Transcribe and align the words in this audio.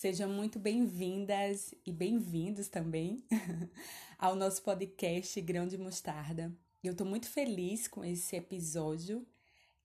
Sejam 0.00 0.30
muito 0.30 0.58
bem-vindas 0.58 1.74
e 1.84 1.92
bem-vindos 1.92 2.68
também 2.68 3.22
ao 4.18 4.34
nosso 4.34 4.62
podcast 4.62 5.38
Grão 5.42 5.68
de 5.68 5.76
Mostarda. 5.76 6.50
Eu 6.82 6.92
estou 6.92 7.06
muito 7.06 7.28
feliz 7.28 7.86
com 7.86 8.02
esse 8.02 8.34
episódio, 8.34 9.26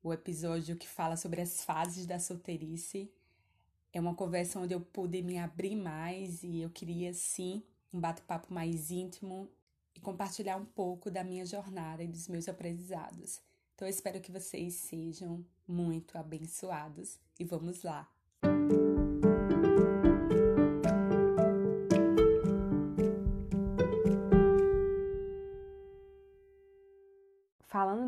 o 0.02 0.14
episódio 0.14 0.78
que 0.78 0.88
fala 0.88 1.18
sobre 1.18 1.42
as 1.42 1.66
fases 1.66 2.06
da 2.06 2.18
solteirice. 2.18 3.12
É 3.92 4.00
uma 4.00 4.16
conversa 4.16 4.58
onde 4.58 4.74
eu 4.74 4.80
pude 4.80 5.22
me 5.22 5.38
abrir 5.38 5.76
mais 5.76 6.44
e 6.44 6.62
eu 6.62 6.70
queria, 6.70 7.14
sim, 7.14 7.62
um 7.94 8.00
bate-papo 8.00 8.54
mais 8.54 8.92
íntimo 8.92 9.52
e 9.94 10.00
compartilhar 10.00 10.56
um 10.56 10.66
pouco 10.66 11.12
da 11.12 11.26
minha 11.26 11.46
jornada 11.46 12.02
e 12.02 12.08
dos 12.08 12.30
meus 12.30 12.48
aprendizados. 12.48 13.42
Então, 13.76 13.86
eu 13.86 13.92
espero 13.92 14.22
que 14.22 14.32
vocês 14.32 14.76
sejam 14.76 15.46
muito 15.68 16.18
abençoados 16.18 17.20
e 17.38 17.44
vamos 17.44 17.84
lá! 17.84 18.15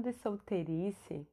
De 0.08 0.14
solteirice, 0.14 1.28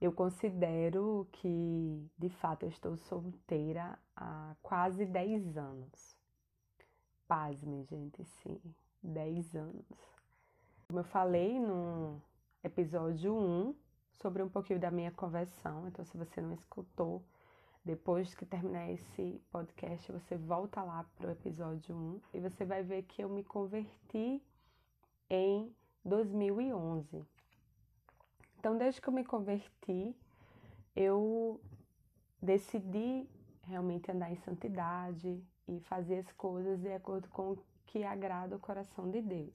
eu 0.00 0.12
considero 0.12 1.28
que, 1.32 2.10
de 2.18 2.28
fato, 2.28 2.64
eu 2.64 2.68
estou 2.68 2.96
solteira 2.96 3.96
há 4.16 4.56
quase 4.60 5.06
10 5.06 5.56
anos. 5.56 6.16
Pasme, 7.28 7.84
gente, 7.84 8.24
sim, 8.24 8.60
10 9.02 9.54
anos. 9.54 9.86
Como 10.88 10.98
eu 10.98 11.04
falei 11.04 11.60
no 11.60 12.20
episódio 12.64 13.32
1 13.32 13.74
sobre 14.10 14.42
um 14.42 14.48
pouquinho 14.48 14.80
da 14.80 14.90
minha 14.90 15.12
conversão, 15.12 15.86
então 15.86 16.04
se 16.04 16.16
você 16.16 16.40
não 16.40 16.52
escutou, 16.52 17.24
depois 17.84 18.34
que 18.34 18.44
terminar 18.44 18.90
esse 18.90 19.40
podcast, 19.52 20.10
você 20.10 20.36
volta 20.36 20.82
lá 20.82 21.04
para 21.16 21.28
o 21.28 21.30
episódio 21.30 21.94
1 21.94 22.20
e 22.34 22.40
você 22.40 22.64
vai 22.64 22.82
ver 22.82 23.04
que 23.04 23.22
eu 23.22 23.28
me 23.28 23.44
converti 23.44 24.42
em 25.30 25.72
2011. 26.04 27.33
Então, 28.64 28.78
desde 28.78 28.98
que 28.98 29.06
eu 29.06 29.12
me 29.12 29.22
converti, 29.22 30.16
eu 30.96 31.60
decidi 32.40 33.28
realmente 33.64 34.10
andar 34.10 34.32
em 34.32 34.36
santidade 34.36 35.44
e 35.68 35.80
fazer 35.80 36.20
as 36.20 36.32
coisas 36.32 36.80
de 36.80 36.90
acordo 36.90 37.28
com 37.28 37.52
o 37.52 37.58
que 37.84 38.02
agrada 38.04 38.56
o 38.56 38.58
coração 38.58 39.10
de 39.10 39.20
Deus. 39.20 39.52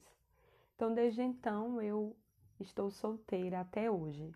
Então, 0.76 0.94
desde 0.94 1.22
então, 1.22 1.82
eu 1.82 2.16
estou 2.60 2.88
solteira 2.88 3.58
até 3.58 3.90
hoje. 3.90 4.32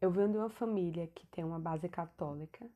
Eu 0.00 0.10
venho 0.10 0.28
de 0.28 0.38
uma 0.38 0.50
família 0.50 1.06
que 1.06 1.24
tem 1.28 1.44
uma 1.44 1.60
base 1.60 1.88
católica. 1.88 2.68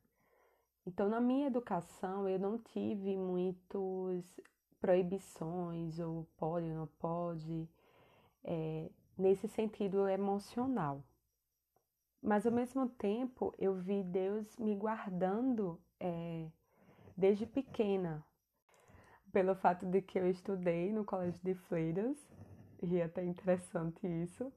Então, 0.87 1.09
na 1.09 1.21
minha 1.21 1.49
educação, 1.49 2.29
eu 2.29 2.39
não 2.39 2.57
tive 2.57 3.17
muitas 3.17 4.41
proibições, 4.81 5.99
ou 5.99 6.29
pode 6.37 6.67
ou 6.69 6.77
não 6.77 6.87
pode. 7.01 7.69
É, 8.45 8.89
nesse 9.21 9.47
sentido 9.49 10.09
emocional. 10.09 11.05
Mas 12.23 12.47
ao 12.47 12.53
mesmo 12.53 12.89
tempo 12.89 13.55
eu 13.59 13.75
vi 13.75 14.03
Deus 14.03 14.57
me 14.59 14.75
guardando 14.75 15.81
é, 15.99 16.51
desde 17.17 17.47
pequena, 17.47 18.25
pelo 19.33 19.55
fato 19.55 19.87
de 19.87 20.03
que 20.03 20.19
eu 20.19 20.29
estudei 20.29 20.93
no 20.93 21.05
Colégio 21.05 21.41
de 21.43 21.55
Fleiras, 21.55 22.17
e 22.83 22.99
é 22.99 23.05
até 23.05 23.23
interessante 23.25 24.07
isso, 24.07 24.53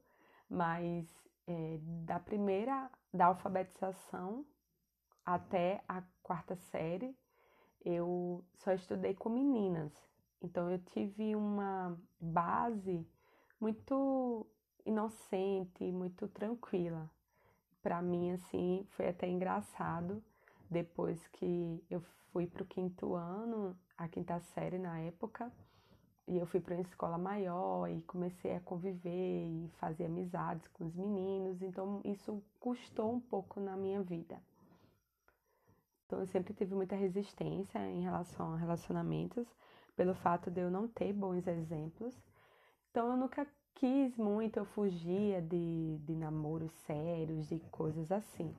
mas 0.49 1.07
é, 1.45 1.79
da 2.05 2.19
primeira, 2.19 2.89
da 3.13 3.27
alfabetização 3.27 4.45
até 5.25 5.83
a 5.87 6.01
quarta 6.21 6.55
série, 6.55 7.15
eu 7.83 8.43
só 8.55 8.73
estudei 8.73 9.13
com 9.13 9.29
meninas. 9.29 9.93
Então 10.41 10.69
eu 10.69 10.79
tive 10.79 11.35
uma 11.35 11.97
base 12.19 13.07
muito 13.63 14.45
inocente, 14.85 15.89
muito 15.89 16.27
tranquila. 16.27 17.09
Para 17.81 18.01
mim, 18.01 18.31
assim, 18.31 18.85
foi 18.89 19.07
até 19.07 19.25
engraçado 19.25 20.21
depois 20.69 21.25
que 21.29 21.81
eu 21.89 22.01
fui 22.33 22.45
para 22.45 22.63
o 22.63 22.65
quinto 22.65 23.15
ano, 23.15 23.73
a 23.97 24.05
quinta 24.09 24.37
série 24.41 24.77
na 24.77 24.99
época, 24.99 25.49
e 26.27 26.37
eu 26.37 26.45
fui 26.45 26.59
para 26.59 26.73
uma 26.73 26.81
escola 26.81 27.17
maior 27.17 27.87
e 27.87 28.01
comecei 28.01 28.53
a 28.53 28.59
conviver 28.59 29.45
e 29.47 29.69
fazer 29.79 30.07
amizades 30.07 30.67
com 30.67 30.83
os 30.83 30.93
meninos, 30.93 31.61
então 31.61 32.01
isso 32.03 32.43
custou 32.59 33.13
um 33.13 33.21
pouco 33.21 33.61
na 33.61 33.77
minha 33.77 34.01
vida. 34.03 34.41
Então 36.05 36.19
eu 36.19 36.27
sempre 36.27 36.53
tive 36.53 36.75
muita 36.75 36.97
resistência 36.97 37.79
em 37.79 38.01
relação 38.01 38.55
a 38.55 38.57
relacionamentos, 38.57 39.47
pelo 39.95 40.13
fato 40.15 40.51
de 40.51 40.59
eu 40.59 40.69
não 40.69 40.85
ter 40.85 41.13
bons 41.13 41.47
exemplos 41.47 42.13
então 42.93 43.09
eu 43.09 43.17
nunca 43.17 43.47
quis 43.73 44.15
muito, 44.15 44.57
eu 44.57 44.65
fugia 44.65 45.41
de, 45.41 45.97
de 46.05 46.15
namoros 46.15 46.71
sérios, 46.85 47.49
de 47.49 47.59
coisas 47.71 48.11
assim. 48.11 48.55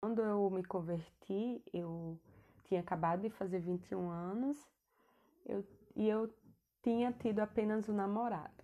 Quando 0.00 0.22
eu 0.22 0.48
me 0.48 0.62
converti, 0.62 1.60
eu 1.72 2.16
tinha 2.62 2.78
acabado 2.78 3.22
de 3.22 3.30
fazer 3.30 3.58
21 3.58 4.08
anos 4.08 4.56
eu, 5.44 5.66
e 5.96 6.08
eu 6.08 6.32
tinha 6.84 7.10
tido 7.10 7.40
apenas 7.40 7.88
um 7.88 7.94
namorado. 7.94 8.62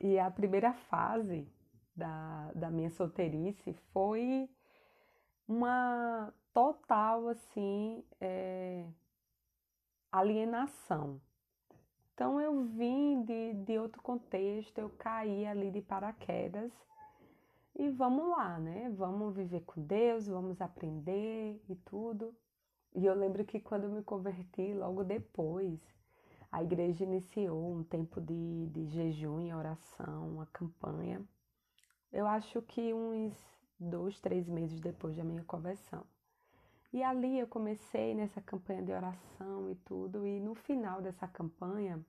E 0.00 0.18
a 0.18 0.30
primeira 0.30 0.72
fase 0.72 1.46
da, 1.94 2.50
da 2.54 2.70
minha 2.70 2.88
solteirice 2.88 3.74
foi 3.92 4.48
uma 5.46 6.32
total 6.54 7.28
assim 7.28 8.02
é, 8.18 8.86
alienação 10.10 11.20
então 12.18 12.40
eu 12.40 12.64
vim 12.64 13.22
de, 13.22 13.54
de 13.54 13.78
outro 13.78 14.02
contexto, 14.02 14.76
eu 14.76 14.90
caí 14.98 15.46
ali 15.46 15.70
de 15.70 15.80
paraquedas 15.80 16.72
e 17.78 17.90
vamos 17.90 18.28
lá, 18.30 18.58
né? 18.58 18.92
Vamos 18.96 19.36
viver 19.36 19.60
com 19.60 19.80
Deus, 19.80 20.26
vamos 20.26 20.60
aprender 20.60 21.62
e 21.68 21.76
tudo. 21.76 22.34
E 22.92 23.06
eu 23.06 23.14
lembro 23.14 23.44
que 23.44 23.60
quando 23.60 23.84
eu 23.84 23.90
me 23.90 24.02
converti, 24.02 24.74
logo 24.74 25.04
depois, 25.04 25.78
a 26.50 26.60
igreja 26.60 27.04
iniciou 27.04 27.72
um 27.72 27.84
tempo 27.84 28.20
de, 28.20 28.66
de 28.66 28.86
jejum 28.86 29.38
e 29.40 29.54
oração, 29.54 30.28
uma 30.28 30.46
campanha. 30.46 31.22
Eu 32.12 32.26
acho 32.26 32.60
que 32.62 32.92
uns 32.92 33.32
dois, 33.78 34.18
três 34.18 34.48
meses 34.48 34.80
depois 34.80 35.16
da 35.16 35.22
minha 35.22 35.44
conversão. 35.44 36.04
E 36.92 37.02
ali 37.02 37.38
eu 37.38 37.46
comecei 37.46 38.14
nessa 38.14 38.40
campanha 38.40 38.82
de 38.82 38.92
oração 38.92 39.70
e 39.70 39.74
tudo, 39.74 40.26
e 40.26 40.40
no 40.40 40.54
final 40.54 41.02
dessa 41.02 41.28
campanha, 41.28 42.02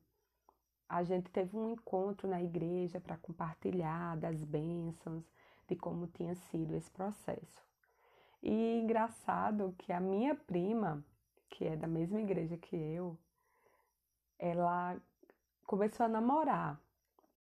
a 0.88 1.04
gente 1.04 1.30
teve 1.30 1.56
um 1.58 1.74
encontro 1.74 2.28
na 2.28 2.42
igreja 2.42 3.00
para 3.00 3.18
compartilhar 3.18 4.16
das 4.18 4.44
bênçãos, 4.44 5.24
de 5.68 5.76
como 5.76 6.08
tinha 6.08 6.34
sido 6.34 6.76
esse 6.76 6.90
processo. 6.90 7.64
E 8.42 8.80
engraçado 8.80 9.76
que 9.78 9.92
a 9.92 10.00
minha 10.00 10.34
prima, 10.34 11.04
que 11.50 11.66
é 11.66 11.76
da 11.76 11.88
mesma 11.88 12.22
igreja 12.22 12.58
que 12.58 12.76
eu, 12.76 13.18
ela 14.40 14.98
começou 15.68 16.06
a 16.06 16.10
namorar. 16.10 16.82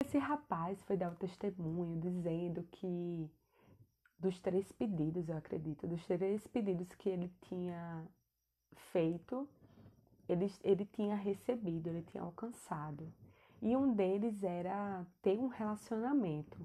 Esse 0.03 0.17
rapaz 0.17 0.81
foi 0.83 0.97
dar 0.97 1.11
o 1.11 1.15
testemunho 1.15 1.99
dizendo 1.99 2.63
que 2.63 3.31
dos 4.19 4.39
três 4.39 4.71
pedidos, 4.71 5.29
eu 5.29 5.37
acredito, 5.37 5.87
dos 5.87 6.05
três 6.05 6.45
pedidos 6.47 6.93
que 6.95 7.09
ele 7.09 7.31
tinha 7.41 8.05
feito, 8.91 9.47
ele, 10.27 10.51
ele 10.63 10.85
tinha 10.85 11.15
recebido, 11.15 11.87
ele 11.87 12.03
tinha 12.03 12.23
alcançado. 12.23 13.11
E 13.61 13.75
um 13.75 13.93
deles 13.93 14.43
era 14.43 15.05
ter 15.21 15.37
um 15.39 15.47
relacionamento. 15.47 16.57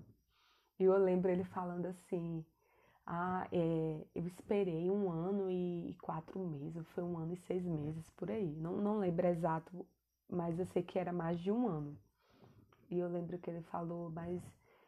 E 0.78 0.84
eu 0.84 0.96
lembro 0.98 1.30
ele 1.30 1.44
falando 1.44 1.86
assim: 1.86 2.44
Ah, 3.06 3.46
é, 3.52 4.06
eu 4.14 4.26
esperei 4.26 4.90
um 4.90 5.10
ano 5.10 5.50
e 5.50 5.96
quatro 6.02 6.38
meses, 6.40 6.86
foi 6.90 7.04
um 7.04 7.16
ano 7.18 7.32
e 7.32 7.36
seis 7.36 7.64
meses 7.64 8.10
por 8.10 8.30
aí. 8.30 8.54
Não, 8.56 8.76
não 8.76 8.98
lembro 8.98 9.26
exato, 9.26 9.86
mas 10.28 10.58
eu 10.58 10.66
sei 10.66 10.82
que 10.82 10.98
era 10.98 11.12
mais 11.12 11.38
de 11.40 11.50
um 11.50 11.66
ano. 11.68 11.96
E 12.90 12.98
eu 12.98 13.08
lembro 13.08 13.38
que 13.38 13.50
ele 13.50 13.62
falou, 13.62 14.10
mas 14.10 14.42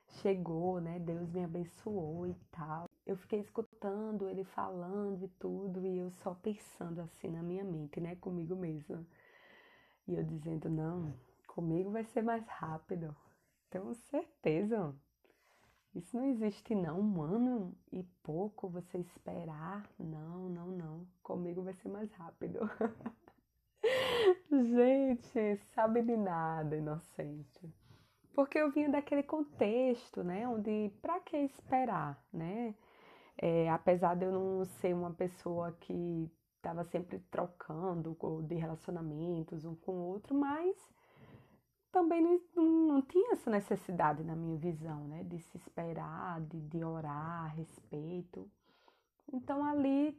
chegou, 0.07 0.81
né? 0.81 0.99
Deus 0.99 1.31
me 1.31 1.45
abençoou 1.45 2.27
e 2.27 2.35
tal. 2.51 2.89
Eu 3.07 3.17
fiquei 3.17 3.41
escutando 3.41 4.29
ele 4.29 4.45
falando 4.45 5.25
e 5.25 5.29
tudo, 5.29 5.87
e 5.87 5.99
eu 5.99 6.11
só 6.23 6.35
pensando 6.35 7.01
assim 7.01 7.29
na 7.29 7.43
minha 7.43 7.65
mente, 7.65 8.01
né? 8.01 8.17
Comigo 8.17 8.57
mesma. 8.57 9.07
E 10.07 10.15
eu 10.15 10.23
dizendo, 10.23 10.69
não, 10.69 11.13
comigo 11.47 11.91
vai 11.91 12.05
ser 12.05 12.23
mais 12.23 12.47
rápido. 12.49 13.15
Tenho 13.71 13.95
certeza. 13.95 14.95
Isso 15.95 16.17
não 16.17 16.27
existe 16.27 16.75
não, 16.75 17.01
um 17.01 17.23
ano 17.23 17.75
e 17.91 18.03
pouco 18.23 18.69
você 18.69 18.99
esperar. 18.99 19.89
Não, 19.99 20.49
não, 20.49 20.67
não. 20.69 21.07
Comigo 21.23 21.63
vai 21.63 21.75
ser 21.75 21.89
mais 21.89 22.13
rápido. 22.13 22.61
Gente, 24.51 25.57
sabe 25.75 26.03
de 26.03 26.17
nada, 26.17 26.77
inocente 26.77 27.73
porque 28.37 28.59
eu 28.59 28.71
vinha 28.71 28.91
daquele 28.91 29.23
contexto, 29.23 30.23
né, 30.23 30.47
onde 30.47 30.93
para 31.01 31.19
que 31.21 31.39
esperar, 31.39 32.23
né? 32.31 32.75
É, 33.39 33.69
apesar 33.71 34.15
de 34.15 34.27
eu 34.27 34.33
não 34.33 34.65
ser 34.67 34.95
uma 34.95 35.11
pessoa 35.11 35.73
que 35.81 36.31
estava 36.57 36.85
sempre 36.85 37.19
trocando 37.31 38.17
de 38.47 38.55
relacionamentos 38.55 39.65
um 39.65 39.75
com 39.75 39.93
o 39.93 40.07
outro, 40.09 40.35
mas 40.35 40.77
também 41.91 42.21
não, 42.23 42.63
não, 42.63 43.03
tinha 43.03 43.33
essa 43.33 43.51
necessidade 43.51 44.23
na 44.23 44.37
minha 44.37 44.57
visão, 44.59 45.09
né? 45.09 45.25
De 45.25 45.39
se 45.39 45.57
esperar, 45.57 46.41
de, 46.43 46.61
de 46.61 46.85
orar 46.85 47.45
a 47.45 47.49
respeito. 47.49 48.51
Então 49.33 49.65
ali 49.65 50.19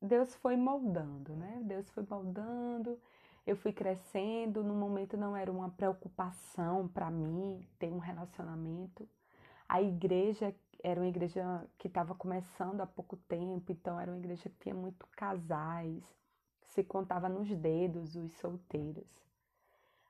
Deus 0.00 0.34
foi 0.36 0.56
moldando, 0.56 1.34
né? 1.34 1.62
Deus 1.64 1.90
foi 1.90 2.06
moldando, 2.08 2.98
eu 3.46 3.56
fui 3.56 3.72
crescendo. 3.72 4.64
No 4.64 4.74
momento 4.74 5.16
não 5.16 5.36
era 5.36 5.50
uma 5.50 5.70
preocupação 5.70 6.88
para 6.88 7.10
mim 7.10 7.66
ter 7.78 7.92
um 7.92 7.98
relacionamento. 7.98 9.08
A 9.68 9.80
igreja 9.80 10.54
era 10.82 11.00
uma 11.00 11.08
igreja 11.08 11.42
que 11.78 11.88
estava 11.88 12.14
começando 12.14 12.80
há 12.80 12.86
pouco 12.86 13.16
tempo, 13.16 13.72
então 13.72 13.98
era 13.98 14.10
uma 14.10 14.18
igreja 14.18 14.48
que 14.48 14.58
tinha 14.60 14.74
muito 14.74 15.06
casais, 15.16 16.04
se 16.62 16.84
contava 16.84 17.28
nos 17.28 17.48
dedos 17.48 18.14
os 18.14 18.32
solteiros. 18.34 19.08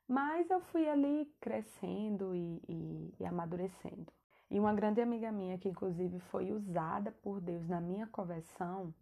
Mas 0.09 0.51
eu 0.51 0.61
fui 0.61 0.89
ali 0.89 1.33
crescendo 1.41 2.35
e, 2.35 2.63
e, 2.69 3.15
e 3.19 3.25
amadurecendo. 3.25 4.13
E 4.51 4.61
uma 4.61 4.73
grande 4.73 5.01
amiga 5.01 5.33
minha, 5.33 5.59
que 5.59 5.69
inclusive 5.69 6.21
foi 6.21 6.53
usada 6.53 7.11
por 7.11 7.41
Deus 7.41 7.67
na 7.69 7.81
minha 7.81 8.07
conversão, 8.07 8.95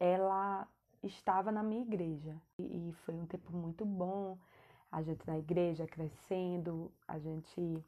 ela 0.00 0.66
estava 1.02 1.52
na 1.52 1.62
minha 1.62 1.82
igreja. 1.82 2.40
E, 2.58 2.88
e 2.88 2.92
foi 3.04 3.14
um 3.14 3.26
tempo 3.26 3.52
muito 3.52 3.84
bom, 3.84 4.38
a 4.90 5.02
gente 5.02 5.26
na 5.26 5.38
igreja 5.38 5.86
crescendo, 5.86 6.90
a 7.06 7.18
gente 7.18 7.84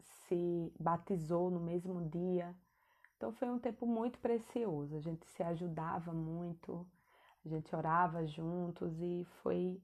se 0.00 0.72
batizou 0.78 1.50
no 1.50 1.60
mesmo 1.60 2.08
dia. 2.08 2.54
Então 3.16 3.32
foi 3.32 3.48
um 3.48 3.58
tempo 3.58 3.86
muito 3.86 4.18
precioso. 4.18 4.96
A 4.96 5.00
gente 5.00 5.24
se 5.26 5.42
ajudava 5.42 6.12
muito, 6.12 6.86
a 7.44 7.48
gente 7.48 7.74
orava 7.74 8.26
juntos 8.26 9.00
e 9.00 9.24
foi 9.42 9.80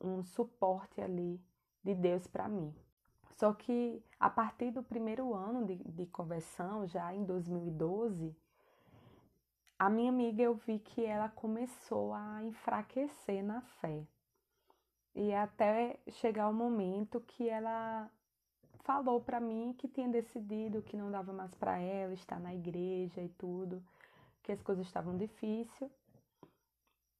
um 0.00 0.22
suporte 0.22 1.00
ali 1.00 1.40
de 1.82 1.94
Deus 1.94 2.26
para 2.26 2.48
mim. 2.48 2.74
Só 3.36 3.52
que 3.52 4.02
a 4.18 4.28
partir 4.28 4.72
do 4.72 4.82
primeiro 4.82 5.32
ano 5.32 5.64
de, 5.64 5.76
de 5.76 6.06
conversão, 6.06 6.86
já 6.86 7.14
em 7.14 7.24
2012, 7.24 8.34
a 9.78 9.88
minha 9.88 10.10
amiga 10.10 10.42
eu 10.42 10.54
vi 10.54 10.80
que 10.80 11.04
ela 11.04 11.28
começou 11.28 12.12
a 12.12 12.42
enfraquecer 12.42 13.44
na 13.44 13.60
fé. 13.60 14.04
E 15.14 15.32
até 15.32 15.98
chegar 16.10 16.48
o 16.48 16.52
momento 16.52 17.20
que 17.20 17.48
ela 17.48 18.10
falou 18.80 19.20
para 19.20 19.38
mim 19.38 19.74
que 19.78 19.86
tinha 19.86 20.08
decidido 20.08 20.82
que 20.82 20.96
não 20.96 21.10
dava 21.10 21.32
mais 21.32 21.54
para 21.54 21.78
ela 21.78 22.12
estar 22.12 22.40
na 22.40 22.54
igreja 22.54 23.22
e 23.22 23.28
tudo, 23.28 23.84
que 24.42 24.50
as 24.50 24.60
coisas 24.62 24.84
estavam 24.86 25.16
difíceis. 25.16 25.92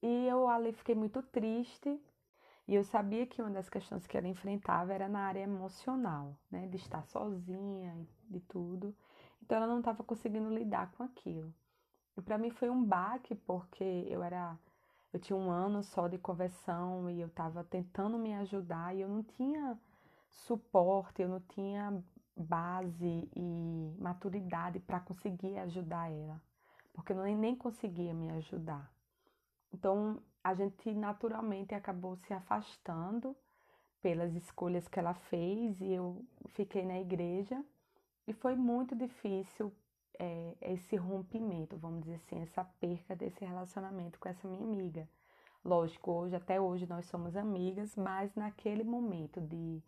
E 0.02 0.26
eu 0.26 0.48
ali 0.48 0.72
fiquei 0.72 0.94
muito 0.94 1.22
triste. 1.22 2.00
E 2.66 2.74
eu 2.74 2.84
sabia 2.84 3.26
que 3.26 3.40
uma 3.40 3.50
das 3.50 3.68
questões 3.68 4.06
que 4.06 4.16
ela 4.16 4.28
enfrentava 4.28 4.92
era 4.92 5.08
na 5.08 5.20
área 5.20 5.40
emocional, 5.40 6.36
né, 6.50 6.66
de 6.66 6.76
estar 6.76 7.02
sozinha 7.04 7.96
de 8.28 8.40
tudo. 8.40 8.94
Então 9.42 9.56
ela 9.56 9.66
não 9.66 9.78
estava 9.78 10.02
conseguindo 10.02 10.50
lidar 10.50 10.90
com 10.92 11.02
aquilo. 11.02 11.54
E 12.18 12.20
para 12.20 12.36
mim 12.36 12.50
foi 12.50 12.68
um 12.68 12.84
baque 12.84 13.36
porque 13.36 14.04
eu 14.08 14.24
era 14.24 14.58
eu 15.12 15.20
tinha 15.20 15.36
um 15.36 15.50
ano 15.50 15.84
só 15.84 16.08
de 16.08 16.18
conversão 16.18 17.08
e 17.08 17.20
eu 17.20 17.28
estava 17.28 17.62
tentando 17.62 18.18
me 18.18 18.34
ajudar 18.34 18.94
e 18.94 19.00
eu 19.00 19.08
não 19.08 19.22
tinha 19.22 19.78
suporte, 20.28 21.22
eu 21.22 21.28
não 21.28 21.40
tinha 21.40 22.02
base 22.36 23.30
e 23.36 23.96
maturidade 24.00 24.80
para 24.80 24.98
conseguir 24.98 25.56
ajudar 25.58 26.10
ela, 26.10 26.42
porque 26.92 27.12
eu 27.12 27.16
nem 27.36 27.54
conseguia 27.54 28.12
me 28.12 28.30
ajudar. 28.32 28.92
Então 29.72 30.20
a 30.42 30.54
gente 30.54 30.92
naturalmente 30.92 31.72
acabou 31.72 32.16
se 32.16 32.34
afastando 32.34 33.34
pelas 34.02 34.34
escolhas 34.34 34.88
que 34.88 34.98
ela 34.98 35.14
fez 35.14 35.80
e 35.80 35.92
eu 35.92 36.24
fiquei 36.48 36.84
na 36.84 36.98
igreja 36.98 37.64
e 38.26 38.32
foi 38.32 38.56
muito 38.56 38.96
difícil 38.96 39.72
é, 40.18 40.56
esse 40.60 40.96
rompimento, 40.96 41.76
vamos 41.76 42.00
dizer 42.00 42.16
assim, 42.16 42.42
essa 42.42 42.64
perca 42.64 43.14
desse 43.14 43.44
relacionamento 43.44 44.18
com 44.18 44.28
essa 44.28 44.48
minha 44.48 44.64
amiga. 44.64 45.08
Lógico, 45.64 46.10
hoje, 46.12 46.34
até 46.34 46.60
hoje 46.60 46.86
nós 46.86 47.06
somos 47.06 47.36
amigas, 47.36 47.94
mas 47.96 48.34
naquele 48.34 48.82
momento 48.82 49.40
de, 49.40 49.82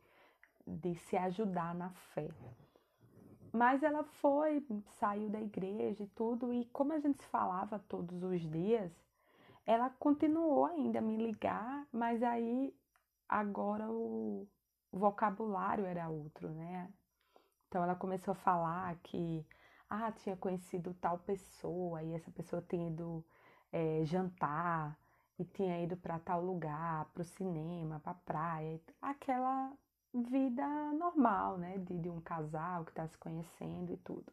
de 0.66 0.94
se 0.94 1.16
ajudar 1.16 1.74
na 1.74 1.90
fé. 1.90 2.28
Mas 3.52 3.82
ela 3.82 4.04
foi, 4.04 4.64
saiu 4.98 5.28
da 5.28 5.40
igreja 5.40 6.04
e 6.04 6.08
tudo, 6.08 6.52
e 6.52 6.66
como 6.66 6.92
a 6.92 7.00
gente 7.00 7.20
se 7.20 7.28
falava 7.28 7.78
todos 7.88 8.22
os 8.22 8.40
dias, 8.40 8.92
ela 9.66 9.90
continuou 9.90 10.66
ainda 10.66 11.00
a 11.00 11.02
me 11.02 11.16
ligar, 11.16 11.86
mas 11.92 12.22
aí 12.22 12.74
agora 13.28 13.90
o 13.90 14.46
vocabulário 14.92 15.84
era 15.84 16.08
outro, 16.08 16.48
né? 16.50 16.88
Então 17.68 17.82
ela 17.82 17.94
começou 17.94 18.32
a 18.32 18.36
falar 18.36 18.96
que 19.02 19.46
ah, 19.90 20.12
tinha 20.12 20.36
conhecido 20.36 20.94
tal 20.94 21.18
pessoa 21.18 22.02
e 22.02 22.14
essa 22.14 22.30
pessoa 22.30 22.62
tinha 22.62 22.88
ido 22.88 23.24
é, 23.72 24.04
jantar 24.04 24.96
e 25.36 25.44
tinha 25.44 25.82
ido 25.82 25.96
para 25.96 26.18
tal 26.20 26.42
lugar, 26.44 27.06
para 27.06 27.22
o 27.22 27.24
cinema, 27.24 27.98
para 27.98 28.12
a 28.12 28.14
praia, 28.14 28.80
aquela 29.02 29.72
vida 30.14 30.66
normal, 30.92 31.58
né, 31.58 31.78
de, 31.78 31.98
de 31.98 32.08
um 32.08 32.20
casal 32.20 32.84
que 32.84 32.92
está 32.92 33.06
se 33.08 33.18
conhecendo 33.18 33.92
e 33.92 33.96
tudo. 33.96 34.32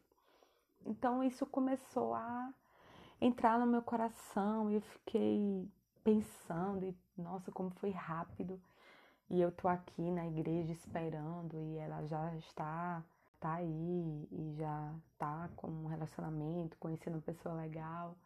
Então 0.86 1.24
isso 1.24 1.44
começou 1.44 2.14
a 2.14 2.52
entrar 3.20 3.58
no 3.58 3.66
meu 3.66 3.82
coração 3.82 4.70
e 4.70 4.74
eu 4.76 4.80
fiquei 4.80 5.68
pensando 6.04 6.84
e 6.84 6.96
nossa, 7.16 7.50
como 7.50 7.70
foi 7.70 7.90
rápido. 7.90 8.60
E 9.30 9.40
eu 9.40 9.52
tô 9.52 9.68
aqui 9.68 10.10
na 10.10 10.26
igreja 10.26 10.72
esperando 10.72 11.60
e 11.60 11.76
ela 11.76 12.06
já 12.06 12.34
está 12.36 13.02
tá 13.40 13.54
aí 13.54 14.28
e 14.30 14.54
já 14.56 14.94
tá 15.16 15.48
com 15.56 15.68
um 15.68 15.86
relacionamento, 15.86 16.76
conhecendo 16.78 17.14
uma 17.14 17.22
pessoa 17.22 17.54
legal 17.54 18.16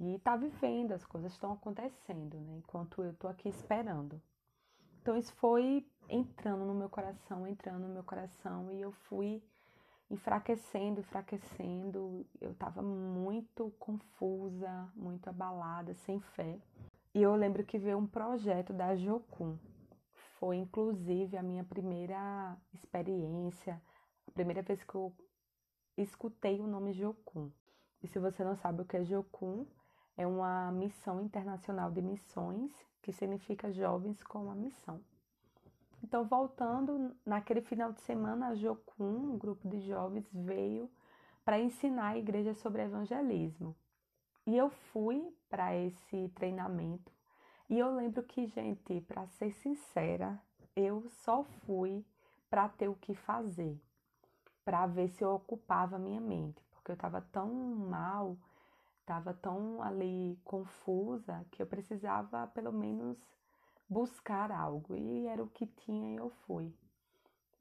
e 0.00 0.18
tá 0.20 0.36
vivendo, 0.36 0.92
as 0.92 1.04
coisas 1.04 1.32
estão 1.32 1.52
acontecendo, 1.52 2.38
né? 2.38 2.56
Enquanto 2.58 3.02
eu 3.02 3.12
tô 3.14 3.26
aqui 3.26 3.48
esperando. 3.48 4.20
Então 5.02 5.16
isso 5.16 5.32
foi 5.34 5.84
entrando 6.08 6.64
no 6.64 6.74
meu 6.74 6.88
coração, 6.88 7.46
entrando 7.46 7.80
no 7.80 7.94
meu 7.94 8.04
coração 8.04 8.70
e 8.70 8.80
eu 8.80 8.92
fui 8.92 9.42
enfraquecendo, 10.08 11.00
enfraquecendo. 11.00 12.24
Eu 12.40 12.54
tava 12.54 12.80
muito 12.80 13.72
confusa, 13.78 14.88
muito 14.94 15.28
abalada, 15.28 15.94
sem 15.94 16.20
fé. 16.20 16.58
E 17.12 17.20
eu 17.20 17.34
lembro 17.34 17.64
que 17.64 17.78
veio 17.78 17.98
um 17.98 18.06
projeto 18.06 18.72
da 18.72 18.94
Jocum. 18.94 19.58
Foi 20.38 20.56
inclusive 20.56 21.36
a 21.36 21.42
minha 21.42 21.64
primeira 21.64 22.56
experiência 22.72 23.82
primeira 24.38 24.62
vez 24.62 24.84
que 24.84 24.94
eu 24.94 25.12
escutei 25.96 26.60
o 26.60 26.66
nome 26.68 26.92
Jocum. 26.92 27.50
E 28.00 28.06
se 28.06 28.20
você 28.20 28.44
não 28.44 28.54
sabe 28.54 28.82
o 28.82 28.84
que 28.84 28.96
é 28.96 29.02
Jocum, 29.02 29.66
é 30.16 30.24
uma 30.24 30.70
missão 30.70 31.20
internacional 31.20 31.90
de 31.90 32.00
missões, 32.00 32.70
que 33.02 33.12
significa 33.12 33.72
jovens 33.72 34.22
com 34.22 34.44
uma 34.44 34.54
missão. 34.54 35.00
Então, 36.04 36.24
voltando, 36.24 37.16
naquele 37.26 37.60
final 37.60 37.92
de 37.92 38.00
semana, 38.02 38.50
a 38.50 38.54
Jocum, 38.54 39.32
um 39.32 39.38
grupo 39.38 39.68
de 39.68 39.80
jovens, 39.80 40.30
veio 40.32 40.88
para 41.44 41.58
ensinar 41.58 42.10
a 42.10 42.18
igreja 42.18 42.54
sobre 42.54 42.82
evangelismo. 42.82 43.74
E 44.46 44.56
eu 44.56 44.70
fui 44.70 45.36
para 45.50 45.74
esse 45.74 46.28
treinamento. 46.28 47.10
E 47.68 47.76
eu 47.76 47.92
lembro 47.92 48.22
que, 48.22 48.46
gente, 48.46 49.00
para 49.00 49.26
ser 49.26 49.50
sincera, 49.50 50.40
eu 50.76 51.08
só 51.08 51.42
fui 51.42 52.06
para 52.48 52.68
ter 52.68 52.86
o 52.86 52.94
que 52.94 53.16
fazer 53.16 53.76
para 54.68 54.86
ver 54.86 55.08
se 55.08 55.24
eu 55.24 55.30
ocupava 55.30 55.96
a 55.96 55.98
minha 55.98 56.20
mente, 56.20 56.62
porque 56.72 56.90
eu 56.90 56.94
estava 56.94 57.22
tão 57.22 57.50
mal, 57.50 58.36
estava 59.00 59.32
tão 59.32 59.82
ali 59.82 60.38
confusa 60.44 61.42
que 61.50 61.62
eu 61.62 61.66
precisava 61.66 62.46
pelo 62.48 62.70
menos 62.70 63.16
buscar 63.88 64.52
algo 64.52 64.94
e 64.94 65.26
era 65.26 65.42
o 65.42 65.48
que 65.48 65.66
tinha 65.66 66.12
e 66.12 66.16
eu 66.16 66.28
fui. 66.28 66.70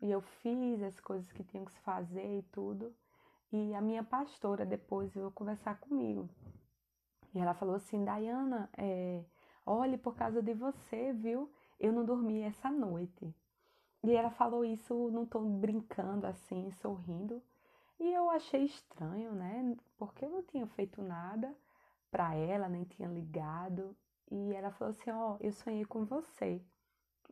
E 0.01 0.11
eu 0.11 0.19
fiz 0.19 0.83
as 0.83 0.99
coisas 0.99 1.31
que 1.31 1.45
tinham 1.45 1.63
que 1.63 1.79
fazer 1.79 2.39
e 2.39 2.43
tudo. 2.51 2.93
E 3.53 3.73
a 3.73 3.79
minha 3.79 4.03
pastora 4.03 4.65
depois 4.65 5.13
veio 5.13 5.31
conversar 5.31 5.79
comigo. 5.79 6.29
E 7.33 7.39
ela 7.39 7.53
falou 7.53 7.75
assim: 7.75 8.03
Dayana, 8.03 8.69
é, 8.77 9.23
olhe 9.65 9.97
por 9.97 10.13
causa 10.13 10.41
de 10.41 10.53
você, 10.53 11.13
viu? 11.13 11.49
Eu 11.79 11.93
não 11.93 12.03
dormi 12.03 12.41
essa 12.41 12.69
noite. 12.69 13.33
E 14.03 14.11
ela 14.13 14.29
falou 14.29 14.63
isso 14.63 15.09
num 15.09 15.25
tom 15.25 15.59
brincando 15.59 16.27
assim, 16.27 16.71
sorrindo. 16.81 17.41
E 17.99 18.13
eu 18.13 18.29
achei 18.29 18.63
estranho, 18.63 19.33
né? 19.33 19.75
Porque 19.97 20.23
eu 20.23 20.29
não 20.29 20.43
tinha 20.43 20.67
feito 20.67 21.01
nada 21.01 21.55
para 22.11 22.35
ela, 22.35 22.69
nem 22.69 22.83
tinha 22.83 23.09
ligado. 23.09 23.95
E 24.29 24.53
ela 24.53 24.71
falou 24.71 24.91
assim: 24.91 25.09
Ó, 25.09 25.33
oh, 25.33 25.37
eu 25.39 25.51
sonhei 25.51 25.85
com 25.85 26.05
você. 26.05 26.61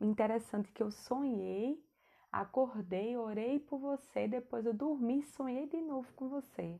Interessante 0.00 0.72
que 0.72 0.82
eu 0.82 0.90
sonhei, 0.90 1.82
acordei, 2.30 3.16
orei 3.16 3.58
por 3.58 3.78
você, 3.78 4.28
depois 4.28 4.66
eu 4.66 4.74
dormi, 4.74 5.22
sonhei 5.22 5.66
de 5.66 5.80
novo 5.80 6.12
com 6.14 6.28
você. 6.28 6.78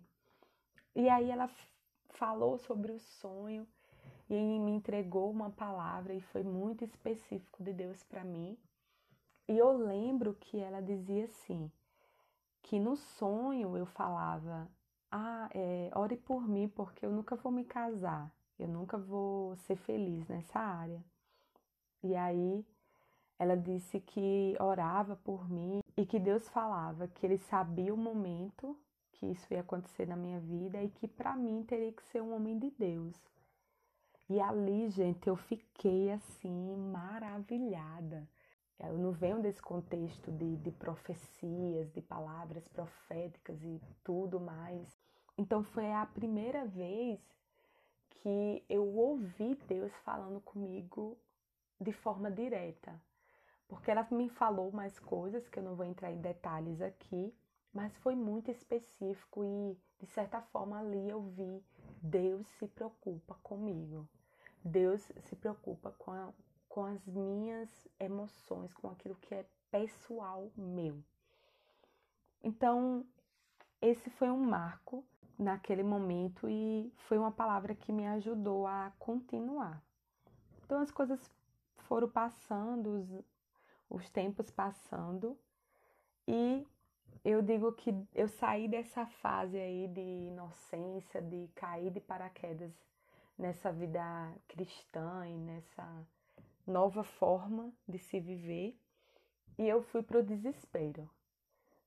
E 0.95 1.09
aí 1.09 1.31
ela 1.31 1.49
falou 2.11 2.59
sobre 2.59 2.93
o 2.93 2.99
sonho 2.99 3.66
e 4.28 4.35
me 4.35 4.73
entregou 4.73 5.31
uma 5.31 5.50
palavra 5.50 6.12
e 6.12 6.21
foi 6.21 6.43
muito 6.43 6.85
específico 6.85 7.62
de 7.62 7.73
Deus 7.73 8.02
para 8.05 8.25
mim. 8.25 8.59
E 9.49 9.57
eu 9.57 9.76
lembro 9.76 10.35
que 10.35 10.59
ela 10.59 10.81
dizia 10.81 11.25
assim, 11.25 11.71
que 12.62 12.81
no 12.81 12.97
sonho 12.97 13.76
eu 13.76 13.87
falava, 13.87 14.69
ah, 15.11 15.49
é, 15.55 15.91
ore 15.95 16.17
por 16.17 16.49
mim 16.49 16.69
porque 16.69 17.07
eu 17.07 17.11
nunca 17.11 17.37
vou 17.37 17.53
me 17.53 17.65
casar, 17.65 18.31
eu 18.59 18.67
nunca 18.67 18.99
vou 18.99 19.57
ser 19.57 19.76
feliz 19.76 20.26
nessa 20.29 20.59
área. 20.59 21.05
E 22.03 22.17
aí 22.17 22.67
ela 23.38 23.57
disse 23.57 24.00
que 24.00 24.57
orava 24.59 25.17
por 25.17 25.49
mim 25.49 25.81
e 25.97 26.05
que 26.05 26.19
Deus 26.19 26.49
falava 26.49 27.07
que 27.09 27.25
ele 27.25 27.38
sabia 27.38 27.95
o 27.95 27.97
momento 27.97 28.76
que 29.12 29.26
isso 29.26 29.53
ia 29.53 29.61
acontecer 29.61 30.07
na 30.07 30.17
minha 30.17 30.41
vida 30.41 30.83
e 30.83 30.91
que 30.91 31.09
para 31.09 31.35
mim 31.35 31.62
teria 31.62 31.93
que 31.93 32.03
ser 32.05 32.21
um 32.21 32.35
homem 32.35 32.59
de 32.59 32.71
Deus. 32.71 33.17
E 34.29 34.41
ali, 34.41 34.91
gente, 34.91 35.29
eu 35.29 35.37
fiquei 35.37 36.11
assim 36.11 36.76
maravilhada. 36.93 38.29
Eu 38.78 38.99
não 38.99 39.12
venho 39.12 39.40
desse 39.40 39.61
contexto 39.62 40.30
de, 40.30 40.56
de 40.56 40.71
profecias, 40.71 41.90
de 41.92 42.00
palavras 42.02 42.68
proféticas 42.68 43.62
e 43.62 43.80
tudo 44.04 44.38
mais. 44.38 44.99
Então 45.38 45.62
foi 45.62 45.90
a 45.92 46.06
primeira 46.06 46.66
vez 46.66 47.21
que 48.11 48.64
eu 48.68 48.85
ouvi 48.97 49.54
Deus 49.66 49.92
falando 50.04 50.40
comigo 50.40 51.16
de 51.80 51.92
forma 51.92 52.30
direta. 52.30 53.00
Porque 53.68 53.90
ela 53.90 54.06
me 54.11 54.28
falou 54.28 54.71
mais 54.71 54.99
coisas 54.99 55.49
que 55.49 55.59
eu 55.59 55.62
não 55.62 55.75
vou 55.75 55.85
entrar 55.85 56.12
em 56.12 56.21
detalhes 56.21 56.80
aqui, 56.80 57.35
mas 57.73 57.97
foi 57.99 58.14
muito 58.14 58.50
específico 58.50 59.45
e 59.45 59.76
de 59.99 60.06
certa 60.06 60.40
forma 60.40 60.78
ali 60.78 61.09
eu 61.09 61.23
vi 61.23 61.62
Deus 62.00 62.47
se 62.59 62.68
preocupa 62.68 63.35
comigo. 63.42 64.09
Deus 64.64 65.00
se 65.21 65.37
preocupa 65.37 65.92
com, 65.99 66.11
a, 66.12 66.33
com 66.76 66.85
as 66.85 67.06
minhas 67.06 67.88
emoções, 67.99 68.71
com 68.75 68.90
aquilo 68.90 69.14
que 69.14 69.35
é 69.35 69.47
pessoal 69.71 70.52
meu. 70.54 71.02
Então, 72.45 73.02
esse 73.80 74.11
foi 74.11 74.28
um 74.28 74.45
marco 74.45 75.02
naquele 75.38 75.83
momento 75.83 76.47
e 76.50 76.92
foi 77.09 77.16
uma 77.16 77.33
palavra 77.33 77.75
que 77.75 77.90
me 77.90 78.06
ajudou 78.06 78.66
a 78.66 78.92
continuar. 78.99 79.83
Então, 80.62 80.83
as 80.83 80.90
coisas 80.90 81.18
foram 81.78 82.11
passando, 82.11 82.90
os, 82.90 83.25
os 83.88 84.11
tempos 84.11 84.50
passando 84.50 85.35
e 86.28 86.62
eu 87.25 87.40
digo 87.40 87.73
que 87.73 87.90
eu 88.14 88.28
saí 88.28 88.68
dessa 88.68 89.06
fase 89.06 89.59
aí 89.59 89.88
de 89.88 90.26
inocência, 90.28 91.23
de 91.23 91.49
cair 91.54 91.90
de 91.90 92.00
paraquedas 92.00 92.71
nessa 93.38 93.73
vida 93.73 94.04
cristã 94.47 95.26
e 95.26 95.38
nessa 95.38 96.06
nova 96.66 97.04
forma 97.04 97.73
de 97.88 97.99
se 97.99 98.18
viver 98.18 98.78
e 99.58 99.68
eu 99.68 99.82
fui 99.82 100.02
pro 100.02 100.23
desespero. 100.23 101.08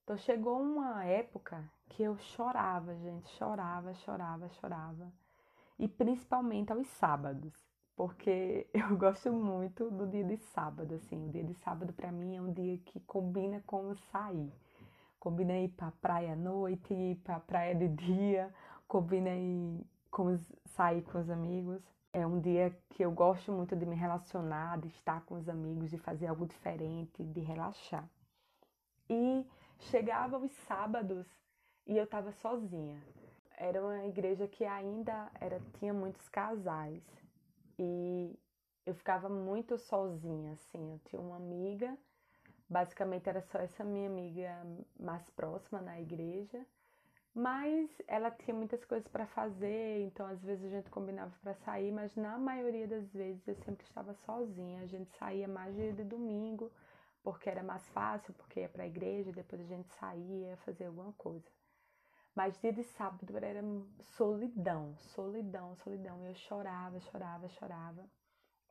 Então 0.04 0.18
chegou 0.18 0.60
uma 0.60 1.06
época 1.06 1.70
que 1.90 2.02
eu 2.02 2.18
chorava, 2.18 2.96
gente, 2.96 3.30
chorava, 3.38 3.94
chorava, 3.94 4.50
chorava. 4.50 5.12
E 5.78 5.88
principalmente 5.88 6.72
aos 6.72 6.88
sábados, 6.88 7.54
porque 7.96 8.68
eu 8.74 8.98
gosto 8.98 9.32
muito 9.32 9.92
do 9.92 10.08
dia 10.08 10.24
de 10.24 10.38
sábado, 10.38 10.96
assim. 10.96 11.28
O 11.28 11.32
dia 11.32 11.44
de 11.44 11.54
sábado 11.56 11.94
para 11.94 12.12
mim 12.12 12.36
é 12.36 12.42
um 12.42 12.52
dia 12.52 12.78
que 12.80 13.00
combina 13.02 13.62
com 13.68 13.96
sair. 14.12 14.52
Combina 15.20 15.58
ir 15.60 15.70
pra 15.70 15.92
praia 15.92 16.34
à 16.34 16.36
noite, 16.36 16.94
ir 16.94 17.18
pra 17.18 17.40
praia 17.40 17.76
de 17.76 17.90
dia, 17.90 18.54
combina 18.88 19.30
ir 19.30 19.86
com 20.10 20.28
os, 20.28 20.42
sair 20.66 21.02
com 21.04 21.20
os 21.20 21.30
amigos. 21.30 21.84
É 22.12 22.26
um 22.26 22.40
dia 22.40 22.76
que 22.90 23.04
eu 23.06 23.12
gosto 23.12 23.52
muito 23.52 23.76
de 23.76 23.86
me 23.86 23.96
relacionar, 23.96 24.80
de 24.80 24.88
estar 24.88 25.22
com 25.26 25.36
os 25.36 25.48
amigos, 25.48 25.92
de 25.92 25.98
fazer 25.98 26.26
algo 26.26 26.48
diferente, 26.48 27.24
de 27.24 27.40
relaxar. 27.40 28.10
E 29.08 29.46
chegava 29.78 30.38
os 30.40 30.52
sábados 30.68 31.28
e 31.86 31.96
eu 31.96 32.06
estava 32.06 32.32
sozinha. 32.32 33.00
Era 33.56 33.80
uma 33.84 34.06
igreja 34.06 34.48
que 34.48 34.66
ainda 34.66 35.30
era, 35.40 35.60
tinha 35.78 35.94
muitos 35.94 36.28
casais 36.30 37.04
e 37.78 38.36
eu 38.88 38.96
ficava 38.96 39.30
muito 39.30 39.78
sozinha, 39.78 40.54
assim. 40.54 40.94
Eu 40.94 41.00
tinha 41.06 41.22
uma 41.22 41.36
amiga, 41.36 41.96
basicamente 42.68 43.30
era 43.30 43.42
só 43.42 43.60
essa 43.60 43.84
minha 43.84 44.10
amiga 44.10 44.66
mais 45.00 45.30
próxima 45.30 45.80
na 45.80 46.02
igreja 46.02 46.66
mas 47.40 47.90
ela 48.06 48.30
tinha 48.30 48.54
muitas 48.54 48.84
coisas 48.84 49.08
para 49.08 49.26
fazer, 49.28 50.02
então 50.02 50.26
às 50.26 50.44
vezes 50.44 50.66
a 50.66 50.70
gente 50.70 50.90
combinava 50.90 51.34
para 51.42 51.54
sair, 51.54 51.90
mas 51.90 52.14
na 52.18 52.38
maioria 52.38 52.86
das 52.86 53.10
vezes 53.14 53.48
eu 53.48 53.56
sempre 53.56 53.86
estava 53.86 54.14
sozinha. 54.14 54.82
A 54.82 54.86
gente 54.86 55.10
saía 55.18 55.48
mais 55.48 55.74
dia 55.74 55.94
de 55.94 56.04
domingo, 56.04 56.70
porque 57.24 57.50
era 57.50 57.64
mais 57.64 57.88
fácil, 57.92 58.34
porque 58.34 58.60
ia 58.60 58.68
para 58.68 58.84
a 58.84 58.88
igreja, 58.88 59.32
depois 59.32 59.62
a 59.62 59.66
gente 59.66 59.88
saía, 59.94 60.58
fazer 60.66 60.88
alguma 60.88 61.14
coisa. 61.14 61.50
Mas 62.36 62.60
dia 62.60 62.74
de 62.74 62.84
sábado 62.84 63.38
era 63.38 63.64
solidão, 64.18 64.98
solidão, 64.98 65.78
solidão. 65.78 66.26
Eu 66.26 66.36
chorava, 66.36 67.00
chorava, 67.00 67.48
chorava. 67.48 68.06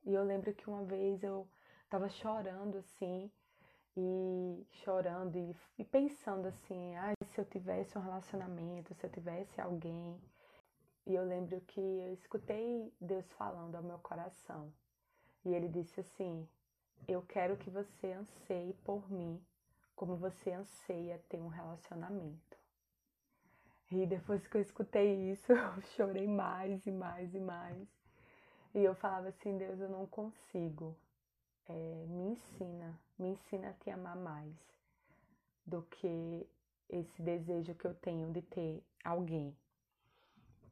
E 0.05 0.13
eu 0.13 0.23
lembro 0.25 0.53
que 0.53 0.69
uma 0.69 0.85
vez 0.85 1.23
eu 1.23 1.49
estava 1.85 2.09
chorando 2.11 2.77
assim, 2.77 3.31
e 3.97 4.67
chorando 4.85 5.37
e, 5.37 5.57
e 5.79 5.85
pensando 5.85 6.47
assim, 6.47 6.95
ah, 6.97 7.18
se 7.39 7.43
eu 7.43 7.45
tivesse 7.45 7.97
um 7.97 8.01
relacionamento, 8.01 8.93
se 8.95 9.07
eu 9.07 9.11
tivesse 9.11 9.61
alguém. 9.61 10.21
E 11.07 11.15
eu 11.15 11.25
lembro 11.25 11.61
que 11.61 11.81
eu 11.81 12.13
escutei 12.13 12.93
Deus 13.01 13.25
falando 13.35 13.77
ao 13.77 13.83
meu 13.83 13.99
coração. 14.01 14.73
E 15.45 15.55
ele 15.55 15.69
disse 15.69 16.01
assim: 16.01 16.49
Eu 17.07 17.23
quero 17.23 17.57
que 17.57 17.71
você 17.71 18.13
anseie 18.13 18.73
por 18.85 19.09
mim 19.09 19.41
como 19.95 20.17
você 20.17 20.51
anseia 20.51 21.23
ter 21.29 21.41
um 21.41 21.47
relacionamento. 21.47 22.59
E 23.93 24.05
depois 24.05 24.47
que 24.49 24.57
eu 24.57 24.61
escutei 24.61 25.31
isso, 25.31 25.53
eu 25.53 25.81
chorei 25.95 26.27
mais 26.27 26.85
e 26.87 26.91
mais 26.91 27.33
e 27.35 27.41
mais. 27.41 27.89
E 28.75 28.83
eu 28.83 28.97
falava 28.97 29.29
assim: 29.29 29.57
Deus, 29.57 29.79
eu 29.79 29.89
não 29.89 30.07
consigo 30.07 30.97
é, 31.69 32.05
me 32.09 32.33
ensina, 32.33 32.99
me 33.17 33.29
ensina 33.29 33.69
a 33.71 33.75
te 33.75 33.91
amar 33.91 34.17
mais 34.17 34.57
do 35.65 35.83
que 35.83 36.49
esse 36.89 37.23
desejo 37.23 37.75
que 37.75 37.85
eu 37.85 37.95
tenho 37.95 38.33
de 38.33 38.43
ter 38.43 38.83
alguém. 39.05 39.57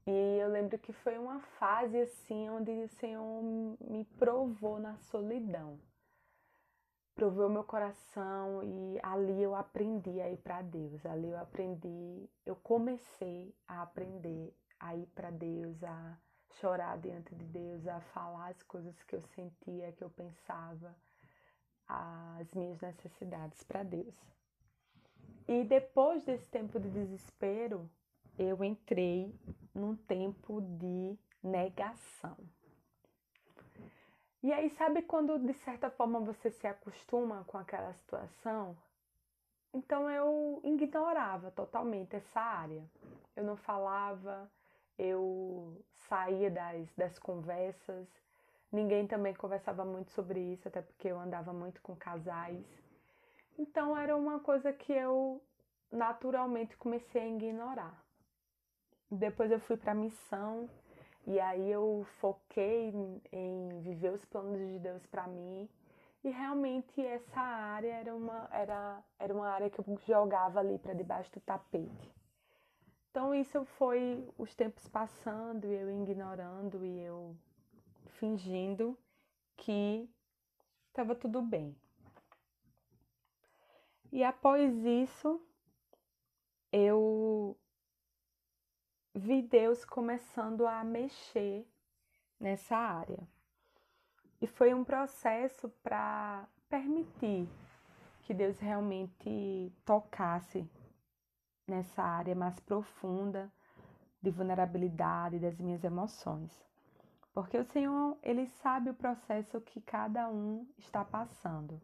E 0.07 0.39
eu 0.39 0.49
lembro 0.49 0.79
que 0.79 0.93
foi 0.93 1.19
uma 1.19 1.41
fase 1.59 2.01
assim 2.01 2.49
onde 2.49 2.71
o 2.71 2.89
Senhor 2.89 3.43
me 3.81 4.05
provou 4.19 4.79
na 4.79 4.97
solidão. 4.99 5.81
Provou 7.15 7.49
meu 7.49 7.65
coração 7.65 8.63
e 8.63 9.01
ali 9.03 9.43
eu 9.43 9.55
aprendi 9.57 10.21
a 10.21 10.31
ir 10.31 10.37
para 10.37 10.63
Deus. 10.63 11.05
Ali 11.05 11.31
eu 11.31 11.39
aprendi, 11.39 12.31
eu 12.45 12.55
comecei 12.55 13.53
a 13.67 13.83
aprender 13.83 14.55
a 14.79 14.95
ir 14.95 15.07
para 15.07 15.31
Deus, 15.31 15.83
a 15.83 16.17
chorar 16.61 16.99
diante 16.99 17.35
de 17.35 17.45
Deus, 17.47 17.87
a 17.89 18.01
falar 18.01 18.49
as 18.49 18.63
coisas 18.63 18.95
que 19.03 19.17
eu 19.17 19.23
sentia, 19.35 19.93
que 19.93 20.05
eu 20.05 20.11
pensava, 20.11 20.95
as 21.89 22.53
minhas 22.55 22.81
necessidades 22.81 23.63
para 23.65 23.83
Deus. 23.83 24.15
E 25.49 25.63
depois 25.65 26.25
desse 26.25 26.49
tempo 26.49 26.81
de 26.81 26.89
desespero, 26.89 27.89
eu 28.39 28.63
entrei 28.65 29.33
num 29.75 29.95
tempo 29.95 30.61
de 30.61 31.17
negação. 31.43 32.37
E 34.43 34.53
aí, 34.53 34.71
sabe 34.71 35.03
quando 35.03 35.39
de 35.39 35.55
certa 35.55 35.91
forma 35.91 36.21
você 36.21 36.51
se 36.51 36.67
acostuma 36.67 37.45
com 37.45 37.59
aquela 37.59 37.93
situação? 37.95 38.77
Então 39.73 40.09
eu 40.11 40.61
ignorava 40.65 41.51
totalmente 41.51 42.17
essa 42.17 42.41
área. 42.41 42.83
Eu 43.35 43.45
não 43.45 43.57
falava, 43.57 44.51
eu 44.99 45.81
saía 46.09 46.51
das, 46.51 46.93
das 46.95 47.19
conversas. 47.19 48.09
Ninguém 48.73 49.07
também 49.07 49.35
conversava 49.35 49.85
muito 49.85 50.11
sobre 50.13 50.41
isso, 50.41 50.67
até 50.67 50.83
porque 50.83 51.09
eu 51.09 51.19
andava 51.19 51.53
muito 51.53 51.81
com 51.83 51.95
casais. 51.95 52.65
Então 53.59 53.97
era 53.97 54.17
uma 54.17 54.39
coisa 54.41 54.73
que 54.73 54.93
eu 54.93 55.43
naturalmente 55.91 56.77
comecei 56.77 57.23
a 57.23 57.29
ignorar. 57.29 58.05
Depois 59.11 59.51
eu 59.51 59.61
fui 59.61 59.77
para 59.77 59.93
a 59.93 59.95
missão 59.95 60.69
e 61.27 61.41
aí 61.41 61.71
eu 61.71 62.07
foquei 62.21 62.93
em 63.33 63.81
viver 63.81 64.13
os 64.13 64.25
planos 64.25 64.59
de 64.59 64.79
Deus 64.79 65.07
para 65.07 65.27
mim. 65.27 65.69
E 66.23 66.31
realmente 66.31 67.01
essa 67.01 67.41
área 67.41 67.93
era 67.95 68.15
uma, 68.15 68.49
era, 68.53 69.03
era 69.19 69.33
uma 69.33 69.49
área 69.49 69.71
que 69.71 69.79
eu 69.79 69.99
jogava 70.07 70.61
ali 70.61 70.79
para 70.79 70.93
debaixo 70.93 71.33
do 71.33 71.41
tapete. 71.41 72.15
Então 73.11 73.35
isso 73.35 73.65
foi 73.65 74.29
os 74.37 74.55
tempos 74.55 74.87
passando 74.89 75.65
eu 75.67 75.89
ignorando 75.89 76.85
e 76.85 77.01
eu 77.01 77.35
fingindo 78.19 78.99
que 79.57 80.11
estava 80.89 81.15
tudo 81.15 81.41
bem. 81.41 81.75
E 84.17 84.25
após 84.25 84.75
isso, 84.83 85.39
eu 86.73 87.55
vi 89.15 89.43
Deus 89.43 89.85
começando 89.85 90.67
a 90.67 90.83
mexer 90.83 91.69
nessa 92.41 92.79
área. 92.79 93.29
E 94.41 94.47
foi 94.47 94.73
um 94.73 94.83
processo 94.83 95.69
para 95.83 96.49
permitir 96.67 97.47
que 98.23 98.33
Deus 98.33 98.59
realmente 98.59 99.71
tocasse 99.85 100.67
nessa 101.69 102.03
área 102.03 102.35
mais 102.35 102.59
profunda 102.59 103.53
de 104.23 104.31
vulnerabilidade 104.31 105.39
das 105.39 105.61
minhas 105.61 105.85
emoções. 105.85 106.51
Porque 107.35 107.59
o 107.59 107.65
Senhor, 107.67 108.17
ele 108.23 108.47
sabe 108.47 108.89
o 108.89 108.95
processo 108.95 109.61
que 109.61 109.79
cada 109.83 110.27
um 110.31 110.67
está 110.79 111.05
passando. 111.05 111.79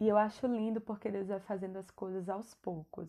E 0.00 0.08
eu 0.08 0.16
acho 0.16 0.46
lindo 0.46 0.80
porque 0.80 1.10
Deus 1.10 1.28
vai 1.28 1.40
fazendo 1.40 1.76
as 1.76 1.90
coisas 1.90 2.28
aos 2.28 2.54
poucos. 2.54 3.08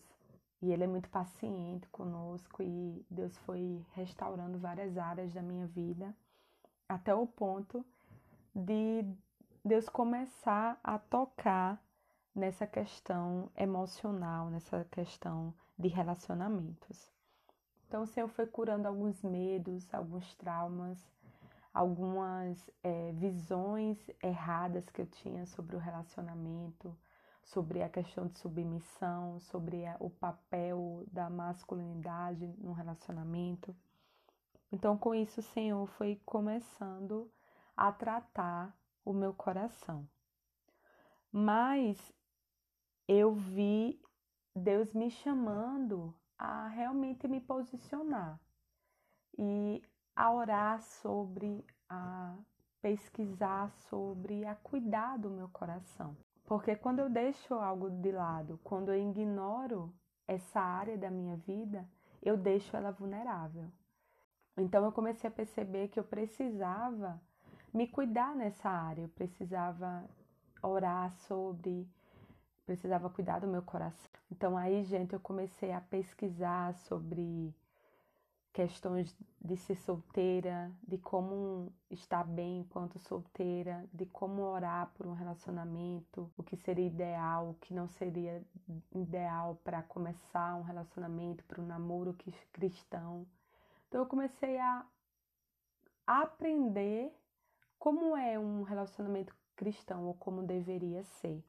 E 0.62 0.72
ele 0.72 0.84
é 0.84 0.88
muito 0.88 1.10
paciente 1.10 1.88
conosco 1.90 2.62
e 2.62 3.06
Deus 3.10 3.38
foi 3.40 3.86
restaurando 3.94 4.58
várias 4.58 4.98
áreas 4.98 5.34
da 5.34 5.42
minha 5.42 5.68
vida 5.68 6.14
até 6.88 7.14
o 7.14 7.26
ponto 7.26 7.86
de 8.54 9.06
Deus 9.64 9.88
começar 9.88 10.80
a 10.84 10.98
tocar 10.98 11.82
nessa 12.36 12.66
questão 12.66 13.50
emocional, 13.56 14.50
nessa 14.50 14.86
questão 14.92 15.54
de 15.78 15.88
relacionamentos. 15.88 17.10
Então, 17.88 18.04
o 18.04 18.08
Senhor 18.08 18.28
foi 18.28 18.46
curando 18.46 18.88
alguns 18.88 19.22
medos, 19.24 19.94
alguns 19.94 20.36
traumas, 20.36 21.00
algumas 21.80 22.70
é, 22.84 23.14
visões 23.14 23.98
erradas 24.22 24.90
que 24.90 25.00
eu 25.00 25.06
tinha 25.06 25.46
sobre 25.46 25.78
o 25.78 25.80
relacionamento, 25.80 26.94
sobre 27.42 27.82
a 27.82 27.88
questão 27.88 28.28
de 28.28 28.38
submissão, 28.38 29.40
sobre 29.40 29.86
a, 29.86 29.96
o 30.02 30.10
papel 30.10 31.06
da 31.10 31.30
masculinidade 31.30 32.46
no 32.58 32.74
relacionamento. 32.74 33.74
Então, 34.70 34.98
com 34.98 35.16
isso, 35.16 35.40
o 35.40 35.44
Senhor 35.54 35.88
foi 35.88 36.22
começando 36.26 37.32
a 37.78 37.94
tratar 37.94 38.78
o 39.06 39.14
meu 39.14 39.34
coração. 39.34 40.06
Mas 41.32 41.98
eu 43.08 43.32
vi 43.34 44.02
Deus 44.54 44.94
me 44.94 45.10
chamando 45.10 46.14
a 46.38 46.68
realmente 46.68 47.26
me 47.26 47.40
posicionar 47.40 48.38
e 49.38 49.82
a 50.20 50.34
orar 50.34 50.82
sobre, 50.82 51.66
a 51.88 52.36
pesquisar 52.82 53.72
sobre, 53.90 54.46
a 54.46 54.54
cuidar 54.54 55.18
do 55.18 55.30
meu 55.30 55.48
coração. 55.48 56.14
Porque 56.46 56.76
quando 56.76 57.00
eu 57.00 57.10
deixo 57.10 57.54
algo 57.54 57.90
de 57.90 58.12
lado, 58.12 58.60
quando 58.62 58.92
eu 58.92 59.00
ignoro 59.00 59.94
essa 60.28 60.60
área 60.60 60.98
da 60.98 61.10
minha 61.10 61.38
vida, 61.38 61.88
eu 62.22 62.36
deixo 62.36 62.76
ela 62.76 62.92
vulnerável. 62.92 63.72
Então 64.58 64.84
eu 64.84 64.92
comecei 64.92 65.30
a 65.30 65.32
perceber 65.32 65.88
que 65.88 65.98
eu 65.98 66.04
precisava 66.04 67.22
me 67.74 67.88
cuidar 67.88 68.36
nessa 68.36 68.70
área, 68.70 69.04
eu 69.04 69.10
precisava 69.10 70.04
orar 70.62 71.14
sobre, 71.14 71.90
precisava 72.66 73.10
cuidar 73.10 73.40
do 73.40 73.48
meu 73.48 73.62
coração. 73.62 74.12
Então 74.30 74.58
aí, 74.58 74.84
gente, 74.84 75.14
eu 75.14 75.20
comecei 75.22 75.72
a 75.72 75.80
pesquisar 75.80 76.74
sobre 76.74 77.56
questões 78.54 79.16
de 79.42 79.56
ser 79.56 79.76
solteira, 79.76 80.72
de 80.88 80.98
como 80.98 81.72
estar 81.90 82.24
bem 82.26 82.60
enquanto 82.60 83.00
solteira, 83.00 83.88
de 83.94 84.06
como 84.08 84.42
orar 84.42 84.92
por 84.96 85.06
um 85.06 85.14
relacionamento, 85.14 86.32
o 86.36 86.44
que 86.44 86.58
seria 86.58 86.88
ideal, 86.88 87.52
o 87.52 87.54
que 87.56 87.74
não 87.74 87.88
seria 87.88 88.44
ideal 88.92 89.60
para 89.64 89.84
começar 89.84 90.56
um 90.56 90.64
relacionamento, 90.64 91.44
para 91.46 91.62
um 91.62 91.66
namoro 91.66 92.16
cristão. 92.52 93.26
Então 93.88 94.02
eu 94.02 94.08
comecei 94.08 94.60
a 94.60 94.86
aprender 96.06 97.14
como 97.78 98.18
é 98.18 98.38
um 98.38 98.64
relacionamento 98.64 99.34
cristão 99.56 100.06
ou 100.06 100.14
como 100.16 100.44
deveria 100.44 101.04
ser. 101.04 101.44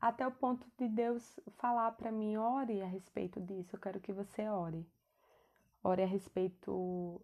Até 0.00 0.26
o 0.26 0.32
ponto 0.32 0.66
de 0.78 0.88
Deus 0.88 1.38
falar 1.58 1.92
para 1.92 2.10
mim: 2.10 2.36
ore 2.36 2.80
a 2.80 2.86
respeito 2.86 3.38
disso, 3.40 3.76
eu 3.76 3.80
quero 3.80 4.00
que 4.00 4.12
você 4.12 4.48
ore. 4.48 4.86
Ore 5.82 6.02
a 6.02 6.06
respeito 6.06 7.20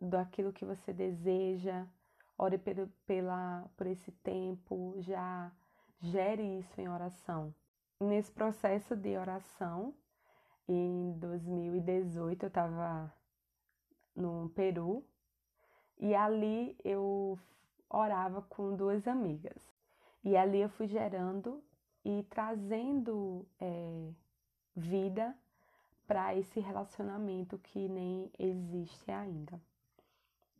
daquilo 0.00 0.52
que 0.52 0.64
você 0.64 0.92
deseja, 0.92 1.86
ore 2.38 2.58
pelo, 2.58 2.88
pela, 3.06 3.68
por 3.76 3.86
esse 3.86 4.12
tempo, 4.12 4.94
já 4.98 5.50
gere 6.00 6.58
isso 6.58 6.80
em 6.80 6.88
oração. 6.88 7.54
Nesse 8.00 8.30
processo 8.30 8.94
de 8.94 9.16
oração, 9.16 9.94
em 10.68 11.12
2018 11.18 12.44
eu 12.44 12.48
estava 12.48 13.12
no 14.14 14.50
Peru 14.50 15.04
e 15.98 16.14
ali 16.14 16.76
eu 16.84 17.38
orava 17.88 18.42
com 18.42 18.76
duas 18.76 19.06
amigas. 19.08 19.56
E 20.22 20.36
ali 20.36 20.60
eu 20.60 20.68
fui 20.68 20.86
gerando 20.86 21.62
e 22.04 22.24
trazendo 22.24 23.46
é, 23.60 24.10
vida 24.74 25.36
para 26.06 26.34
esse 26.34 26.60
relacionamento 26.60 27.58
que 27.58 27.88
nem 27.88 28.30
existe 28.38 29.10
ainda. 29.10 29.60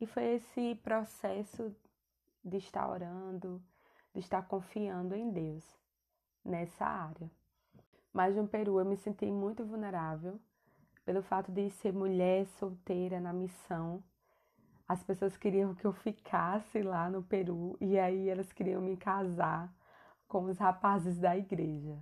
E 0.01 0.07
foi 0.07 0.35
esse 0.35 0.75
processo 0.77 1.75
de 2.45 2.59
estar 2.59 2.89
orando, 2.89 3.63
de 4.13 4.21
estar 4.21 4.43
confiando 4.43 5.15
em 5.15 5.31
Deus 5.31 5.65
nessa 6.45 6.85
área. 6.85 7.31
Mas 8.13 8.37
no 8.37 8.47
Peru 8.47 8.79
eu 8.79 8.85
me 8.85 8.97
senti 8.97 9.27
muito 9.27 9.65
vulnerável 9.65 10.41
pelo 11.05 11.23
fato 11.23 11.53
de 11.53 11.71
ser 11.71 11.93
mulher 11.93 12.47
solteira 12.47 13.21
na 13.21 13.33
missão. 13.33 14.03
As 14.89 15.03
pessoas 15.03 15.37
queriam 15.37 15.75
que 15.75 15.85
eu 15.85 15.93
ficasse 15.93 16.83
lá 16.83 17.09
no 17.09 17.23
Peru 17.23 17.77
e 17.81 17.99
aí 17.99 18.29
elas 18.29 18.53
queriam 18.53 18.81
me 18.81 18.97
casar 18.97 19.73
com 20.27 20.45
os 20.45 20.59
rapazes 20.59 21.19
da 21.19 21.37
igreja. 21.37 21.97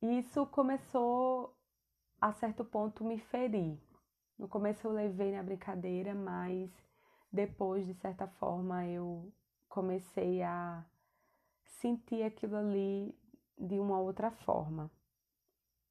E 0.00 0.18
isso 0.18 0.44
começou 0.46 1.56
a 2.22 2.32
certo 2.32 2.64
ponto 2.64 3.02
me 3.04 3.18
ferir. 3.18 3.76
No 4.38 4.46
começo 4.46 4.86
eu 4.86 4.92
levei 4.92 5.32
na 5.32 5.42
brincadeira, 5.42 6.14
mas 6.14 6.70
depois, 7.32 7.84
de 7.84 7.94
certa 7.94 8.28
forma, 8.28 8.86
eu 8.86 9.32
comecei 9.68 10.40
a 10.40 10.84
sentir 11.80 12.22
aquilo 12.22 12.54
ali 12.54 13.12
de 13.58 13.80
uma 13.80 13.98
outra 13.98 14.30
forma. 14.30 14.88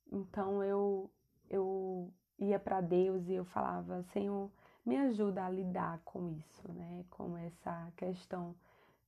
Então 0.10 0.64
eu 0.64 1.12
eu 1.50 2.14
ia 2.40 2.58
para 2.58 2.80
Deus 2.80 3.28
e 3.28 3.34
eu 3.34 3.44
falava, 3.44 4.02
Senhor, 4.14 4.50
me 4.86 4.96
ajuda 4.96 5.46
a 5.46 5.50
lidar 5.50 6.00
com 6.06 6.30
isso, 6.30 6.72
né? 6.72 7.04
Com 7.10 7.38
essa 7.38 7.92
questão 7.98 8.56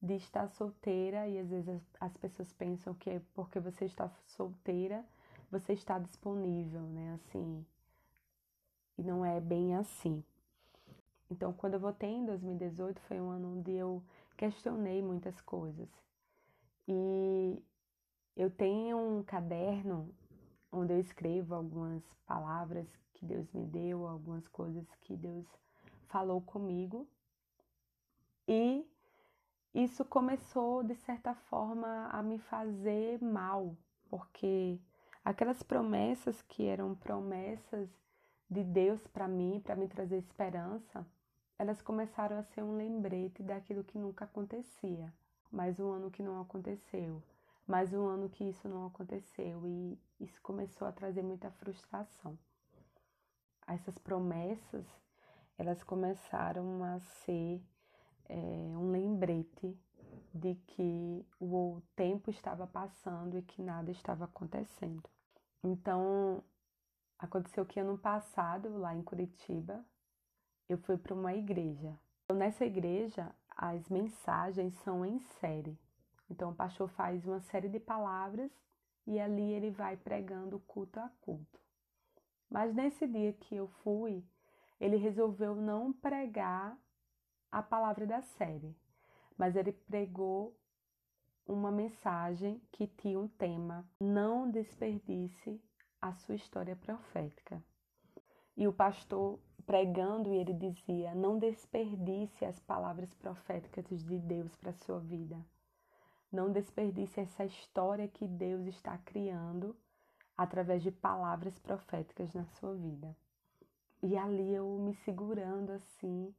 de 0.01 0.15
estar 0.15 0.49
solteira 0.49 1.25
e 1.29 1.39
às 1.39 1.49
vezes 1.49 1.81
as 2.01 2.17
pessoas 2.17 2.51
pensam 2.51 2.93
que 2.93 3.09
é 3.09 3.21
porque 3.33 3.61
você 3.61 3.85
está 3.85 4.09
solteira 4.25 5.05
você 5.53 5.73
está 5.73 5.99
disponível, 5.99 6.81
né? 6.81 7.13
Assim, 7.13 7.63
e 8.97 9.03
não 9.03 9.23
é 9.23 9.39
bem 9.39 9.75
assim. 9.75 10.23
Então, 11.29 11.53
quando 11.53 11.75
eu 11.75 11.79
votei 11.79 12.09
em 12.09 12.25
2018, 12.25 12.99
foi 13.01 13.21
um 13.21 13.29
ano 13.29 13.59
onde 13.59 13.71
eu 13.71 14.03
questionei 14.35 15.01
muitas 15.01 15.39
coisas. 15.41 15.87
E 16.87 17.63
eu 18.35 18.49
tenho 18.49 18.97
um 18.97 19.23
caderno 19.23 20.09
onde 20.71 20.91
eu 20.91 20.99
escrevo 20.99 21.53
algumas 21.53 22.03
palavras 22.25 22.87
que 23.13 23.23
Deus 23.23 23.51
me 23.53 23.63
deu, 23.63 24.07
algumas 24.07 24.47
coisas 24.47 24.87
que 25.01 25.15
Deus 25.15 25.45
falou 26.07 26.41
comigo. 26.41 27.07
E 28.47 28.85
isso 29.73 30.03
começou, 30.03 30.83
de 30.83 30.95
certa 30.95 31.35
forma, 31.35 32.07
a 32.11 32.23
me 32.23 32.39
fazer 32.39 33.21
mal, 33.23 33.75
porque 34.09 34.79
Aquelas 35.25 35.63
promessas 35.63 36.41
que 36.41 36.65
eram 36.65 36.93
promessas 36.95 37.89
de 38.49 38.61
Deus 38.61 39.07
para 39.07 39.25
mim, 39.25 39.61
para 39.63 39.73
me 39.73 39.87
trazer 39.87 40.17
esperança, 40.17 41.07
elas 41.57 41.81
começaram 41.81 42.37
a 42.37 42.43
ser 42.43 42.61
um 42.61 42.75
lembrete 42.75 43.41
daquilo 43.41 43.85
que 43.85 43.97
nunca 43.97 44.25
acontecia. 44.25 45.13
Mais 45.49 45.79
um 45.79 45.89
ano 45.91 46.11
que 46.11 46.21
não 46.21 46.41
aconteceu, 46.41 47.23
mais 47.65 47.93
um 47.93 48.05
ano 48.05 48.27
que 48.27 48.43
isso 48.43 48.67
não 48.67 48.85
aconteceu 48.85 49.65
e 49.65 49.97
isso 50.19 50.41
começou 50.41 50.85
a 50.89 50.91
trazer 50.91 51.21
muita 51.21 51.49
frustração. 51.51 52.37
Essas 53.65 53.97
promessas, 53.97 54.85
elas 55.57 55.85
começaram 55.85 56.83
a 56.83 56.99
ser 56.99 57.61
é, 58.27 58.35
um 58.75 58.91
lembrete 58.91 59.73
de 60.33 60.55
que 60.67 61.25
o 61.39 61.81
tempo 61.95 62.29
estava 62.29 62.67
passando 62.67 63.37
e 63.37 63.41
que 63.41 63.61
nada 63.61 63.89
estava 63.89 64.25
acontecendo. 64.25 65.12
Então, 65.63 66.43
aconteceu 67.17 67.65
que 67.65 67.79
ano 67.79 67.97
passado, 67.97 68.77
lá 68.77 68.93
em 68.93 69.01
Curitiba, 69.01 69.85
eu 70.67 70.77
fui 70.77 70.97
para 70.97 71.13
uma 71.13 71.33
igreja. 71.33 71.97
Então, 72.23 72.35
nessa 72.35 72.65
igreja, 72.65 73.33
as 73.55 73.87
mensagens 73.89 74.73
são 74.83 75.05
em 75.05 75.19
série. 75.39 75.79
Então, 76.29 76.51
o 76.51 76.55
pastor 76.55 76.89
faz 76.89 77.25
uma 77.25 77.39
série 77.39 77.69
de 77.69 77.79
palavras 77.79 78.51
e 79.07 79.19
ali 79.19 79.51
ele 79.51 79.71
vai 79.71 79.95
pregando 79.95 80.59
culto 80.59 80.99
a 80.99 81.09
culto. 81.21 81.59
Mas 82.49 82.73
nesse 82.73 83.07
dia 83.07 83.33
que 83.33 83.55
eu 83.55 83.67
fui, 83.83 84.23
ele 84.79 84.97
resolveu 84.97 85.55
não 85.55 85.93
pregar 85.93 86.77
a 87.51 87.63
palavra 87.63 88.05
da 88.05 88.21
série, 88.21 88.75
mas 89.37 89.55
ele 89.55 89.71
pregou 89.71 90.55
uma 91.47 91.71
mensagem 91.71 92.61
que 92.71 92.87
tinha 92.87 93.19
um 93.19 93.27
tema: 93.27 93.85
não 93.99 94.49
desperdice 94.49 95.61
a 96.01 96.13
sua 96.13 96.35
história 96.35 96.75
profética. 96.75 97.63
E 98.55 98.67
o 98.67 98.73
pastor 98.73 99.39
pregando, 99.65 100.33
ele 100.33 100.53
dizia: 100.53 101.13
não 101.15 101.37
desperdice 101.37 102.45
as 102.45 102.59
palavras 102.59 103.13
proféticas 103.13 104.03
de 104.03 104.19
Deus 104.19 104.55
para 104.55 104.71
a 104.71 104.77
sua 104.85 104.99
vida. 104.99 105.37
Não 106.31 106.51
desperdice 106.51 107.19
essa 107.19 107.45
história 107.45 108.07
que 108.07 108.27
Deus 108.27 108.65
está 108.65 108.97
criando 108.97 109.75
através 110.35 110.81
de 110.81 110.91
palavras 110.91 111.57
proféticas 111.59 112.33
na 112.33 112.45
sua 112.45 112.73
vida. 112.73 113.15
E 114.01 114.17
ali 114.17 114.53
eu 114.53 114.67
me 114.79 114.95
segurando 114.95 115.71
assim, 115.71 116.33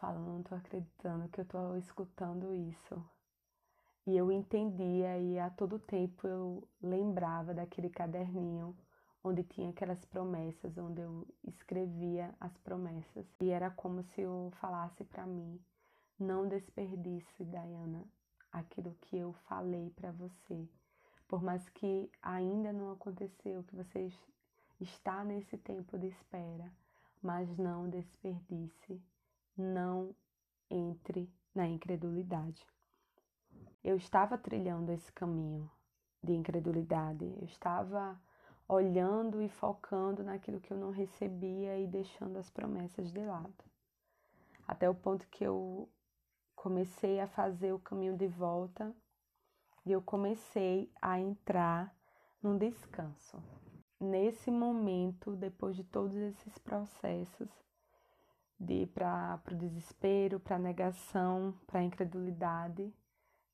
falando, 0.00 0.26
não 0.26 0.40
estou 0.40 0.56
acreditando 0.56 1.28
que 1.28 1.40
eu 1.40 1.42
estou 1.42 1.76
escutando 1.76 2.54
isso. 2.54 3.04
E 4.08 4.16
eu 4.16 4.32
entendia 4.32 5.18
e 5.18 5.38
a 5.38 5.50
todo 5.50 5.78
tempo 5.78 6.26
eu 6.26 6.66
lembrava 6.80 7.52
daquele 7.52 7.90
caderninho 7.90 8.74
onde 9.22 9.42
tinha 9.44 9.68
aquelas 9.68 10.02
promessas, 10.06 10.78
onde 10.78 11.02
eu 11.02 11.28
escrevia 11.46 12.34
as 12.40 12.56
promessas. 12.56 13.26
E 13.38 13.50
era 13.50 13.70
como 13.70 14.02
se 14.02 14.22
eu 14.22 14.50
falasse 14.62 15.04
para 15.04 15.26
mim: 15.26 15.60
não 16.18 16.48
desperdice, 16.48 17.44
Diana, 17.44 18.02
aquilo 18.50 18.96
que 19.02 19.18
eu 19.18 19.34
falei 19.46 19.90
para 19.90 20.10
você. 20.12 20.66
Por 21.28 21.42
mais 21.42 21.68
que 21.68 22.10
ainda 22.22 22.72
não 22.72 22.90
aconteceu, 22.90 23.62
que 23.64 23.76
você 23.76 24.10
está 24.80 25.22
nesse 25.22 25.58
tempo 25.58 25.98
de 25.98 26.06
espera, 26.06 26.72
mas 27.22 27.58
não 27.58 27.90
desperdice, 27.90 29.02
não 29.54 30.16
entre 30.70 31.30
na 31.54 31.66
incredulidade. 31.66 32.66
Eu 33.82 33.96
estava 33.96 34.36
trilhando 34.36 34.92
esse 34.92 35.12
caminho 35.12 35.70
de 36.22 36.32
incredulidade, 36.32 37.24
eu 37.24 37.44
estava 37.44 38.20
olhando 38.68 39.40
e 39.40 39.48
focando 39.48 40.22
naquilo 40.22 40.60
que 40.60 40.72
eu 40.72 40.76
não 40.76 40.90
recebia 40.90 41.78
e 41.78 41.86
deixando 41.86 42.38
as 42.38 42.50
promessas 42.50 43.10
de 43.10 43.24
lado. 43.24 43.64
Até 44.66 44.90
o 44.90 44.94
ponto 44.94 45.26
que 45.28 45.44
eu 45.44 45.88
comecei 46.54 47.20
a 47.20 47.26
fazer 47.26 47.72
o 47.72 47.78
caminho 47.78 48.16
de 48.16 48.26
volta 48.26 48.94
e 49.86 49.92
eu 49.92 50.02
comecei 50.02 50.92
a 51.00 51.18
entrar 51.18 51.96
num 52.42 52.58
descanso. 52.58 53.42
Nesse 53.98 54.50
momento, 54.50 55.34
depois 55.34 55.74
de 55.74 55.84
todos 55.84 56.14
esses 56.14 56.58
processos, 56.58 57.48
de 58.60 58.82
ir 58.82 58.86
para 58.88 59.40
o 59.50 59.54
desespero, 59.54 60.38
para 60.38 60.56
a 60.56 60.58
negação, 60.58 61.54
para 61.66 61.80
a 61.80 61.84
incredulidade, 61.84 62.92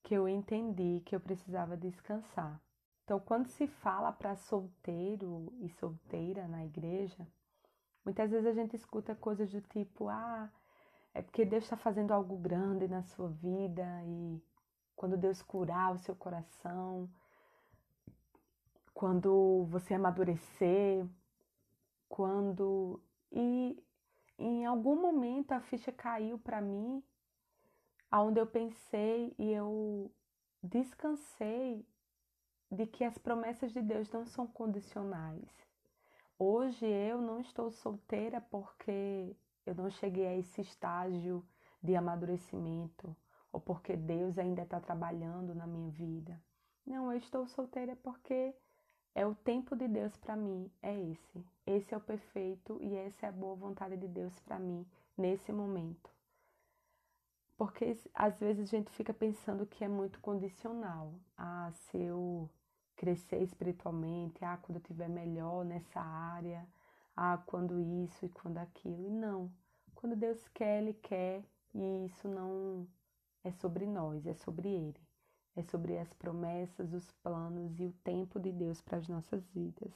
que 0.05 0.15
eu 0.15 0.29
entendi 0.29 1.03
que 1.05 1.17
eu 1.17 1.21
precisava 1.21 1.77
descansar. 1.77 2.61
Então, 3.03 3.19
quando 3.19 3.49
se 3.49 3.67
fala 3.67 4.13
para 4.13 4.37
solteiro 4.37 5.53
e 5.61 5.69
solteira 5.69 6.47
na 6.47 6.65
igreja, 6.65 7.27
muitas 8.05 8.31
vezes 8.31 8.47
a 8.47 8.53
gente 8.53 8.77
escuta 8.77 9.15
coisas 9.15 9.51
do 9.51 9.61
tipo: 9.63 10.09
ah, 10.09 10.51
é 11.13 11.23
porque 11.23 11.45
Deus 11.45 11.65
está 11.65 11.77
fazendo 11.77 12.13
algo 12.13 12.37
grande 12.37 12.87
na 12.87 13.03
sua 13.03 13.29
vida 13.29 13.85
e 14.05 14.43
quando 14.95 15.17
Deus 15.17 15.43
curar 15.43 15.93
o 15.93 15.99
seu 15.99 16.15
coração, 16.15 17.11
quando 18.93 19.65
você 19.71 19.95
amadurecer, 19.95 21.07
quando. 22.09 23.03
E 23.33 23.83
em 24.39 24.67
algum 24.67 25.01
momento 25.01 25.53
a 25.53 25.61
ficha 25.61 25.91
caiu 25.91 26.39
para 26.39 26.61
mim, 26.61 27.03
aonde 28.15 28.39
eu 28.39 28.47
pensei 28.47 29.35
e 29.37 29.51
eu 29.51 30.09
descansei 30.63 31.85
de 32.71 32.87
que 32.87 33.03
as 33.03 33.19
promessas 33.19 33.73
de 33.73 33.83
Deus 33.83 34.09
não 34.13 34.25
são 34.25 34.47
condicionais. 34.47 35.51
Hoje 36.39 36.87
eu 36.87 37.21
não 37.21 37.41
estou 37.41 37.73
solteira 37.73 38.41
porque 38.41 39.35
eu 39.67 39.75
não 39.75 39.91
cheguei 39.91 40.29
a 40.29 40.37
esse 40.37 40.61
estágio 40.61 41.45
de 41.83 41.97
amadurecimento 41.97 43.17
ou 43.53 43.61
porque 43.61 43.97
Deus 43.97 44.39
ainda 44.39 44.63
está 44.63 44.79
trabalhando 44.79 45.53
na 45.53 45.67
minha 45.67 45.91
vida. 45.91 46.41
Não, 46.87 47.11
eu 47.11 47.19
estou 47.19 47.49
solteira 47.49 47.97
porque 47.97 48.55
é 49.13 49.27
o 49.27 49.35
tempo 49.35 49.75
de 49.75 49.89
Deus 49.89 50.17
para 50.17 50.37
mim, 50.37 50.71
é 50.81 50.97
esse. 51.11 51.45
Esse 51.67 51.93
é 51.93 51.97
o 51.97 52.01
perfeito 52.01 52.79
e 52.81 52.95
essa 52.95 53.27
é 53.27 53.29
a 53.29 53.33
boa 53.33 53.57
vontade 53.57 53.97
de 53.97 54.07
Deus 54.07 54.39
para 54.39 54.61
mim 54.61 54.87
nesse 55.19 55.53
momento. 55.53 56.14
Porque 57.57 57.97
às 58.15 58.39
vezes 58.41 58.69
a 58.69 58.77
gente 58.77 58.91
fica 58.91 59.15
pensando 59.15 59.67
que 59.67 59.85
é 59.85 59.89
muito 59.89 60.21
condicional. 60.21 61.15
Ah, 61.37 61.71
se 61.73 61.99
eu 61.99 62.51
crescer 62.97 63.43
espiritualmente, 63.43 64.45
ah, 64.45 64.57
quando 64.57 64.77
eu 64.79 64.83
tiver 64.83 65.09
melhor 65.09 65.65
nessa 65.65 66.01
área, 66.01 66.67
ah, 67.17 67.39
quando 67.47 67.81
isso 67.81 68.25
e 68.25 68.29
quando 68.29 68.59
aquilo. 68.59 69.07
E 69.07 69.11
não. 69.11 69.51
Quando 69.95 70.17
Deus 70.17 70.47
quer, 70.49 70.83
Ele 70.83 70.95
quer, 70.95 71.45
e 71.75 72.07
isso 72.07 72.29
não 72.29 72.87
é 73.43 73.53
sobre 73.53 73.87
nós, 73.87 74.27
é 74.27 74.35
sobre 74.35 74.69
Ele. 74.69 75.01
É 75.57 75.63
sobre 75.63 75.97
as 75.99 76.13
promessas, 76.15 76.93
os 76.93 77.13
planos 77.23 77.79
e 77.79 77.87
o 77.87 77.93
tempo 78.03 78.41
de 78.41 78.51
Deus 78.51 78.81
para 78.81 78.99
as 78.99 79.09
nossas 79.09 79.47
vidas. 79.51 79.93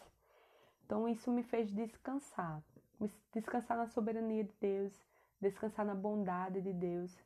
Então, 0.85 1.09
isso 1.09 1.33
me 1.33 1.42
fez 1.42 1.73
descansar. 1.73 2.62
Descansar 3.33 3.77
na 3.77 3.87
soberania 3.88 4.44
de 4.44 4.55
Deus, 4.61 4.92
descansar 5.40 5.85
na 5.85 5.94
bondade 5.94 6.61
de 6.61 6.73
Deus, 6.73 7.16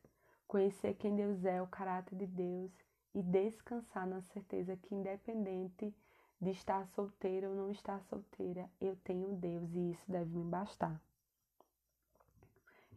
conhecer 0.52 0.92
quem 0.96 1.16
Deus 1.16 1.46
é, 1.46 1.62
o 1.62 1.66
caráter 1.66 2.14
de 2.14 2.26
Deus 2.26 2.70
e 3.14 3.22
descansar 3.22 4.06
na 4.06 4.20
certeza 4.20 4.76
que, 4.76 4.94
independente 4.94 5.96
de 6.38 6.50
estar 6.50 6.86
solteira 6.88 7.48
ou 7.48 7.56
não 7.56 7.70
estar 7.70 8.02
solteira, 8.02 8.68
eu 8.78 8.94
tenho 8.96 9.32
Deus 9.32 9.72
e 9.72 9.92
isso 9.92 10.12
deve 10.12 10.36
me 10.36 10.44
bastar. 10.44 11.00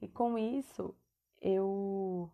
E 0.02 0.08
com 0.10 0.38
isso, 0.38 0.94
eu 1.40 2.30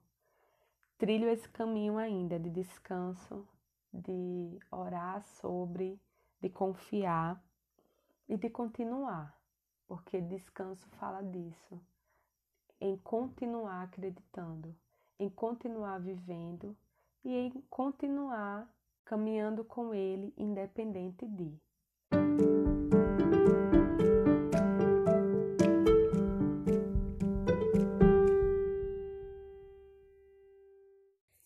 trilho 0.98 1.30
esse 1.30 1.48
caminho 1.50 2.00
ainda 2.00 2.40
de 2.40 2.50
descanso, 2.50 3.48
de 3.94 4.60
orar 4.72 5.22
sobre, 5.22 6.02
de 6.42 6.50
confiar 6.50 7.40
e 8.28 8.36
de 8.38 8.50
continuar, 8.50 9.40
porque 9.88 10.20
descanso 10.20 10.90
fala 10.98 11.22
disso, 11.22 11.80
em 12.80 12.98
continuar 12.98 13.84
acreditando, 13.84 14.76
em 15.22 15.30
continuar 15.30 16.00
vivendo 16.00 16.76
e 17.24 17.32
em 17.32 17.52
continuar 17.70 18.68
caminhando 19.06 19.64
com 19.64 19.94
Ele, 19.94 20.34
independente 20.36 21.28
de. 21.28 21.62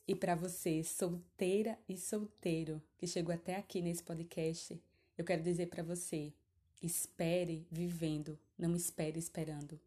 E 0.07 0.15
para 0.15 0.35
você, 0.35 0.81
solteira 0.81 1.77
e 1.89 1.97
solteiro, 1.97 2.81
que 2.97 3.05
chegou 3.05 3.35
até 3.35 3.57
aqui 3.57 3.81
nesse 3.81 4.01
podcast, 4.01 4.81
eu 5.17 5.25
quero 5.25 5.43
dizer 5.43 5.67
para 5.67 5.83
você: 5.83 6.33
espere 6.81 7.67
vivendo, 7.69 8.39
não 8.57 8.73
espere 8.73 9.19
esperando. 9.19 9.77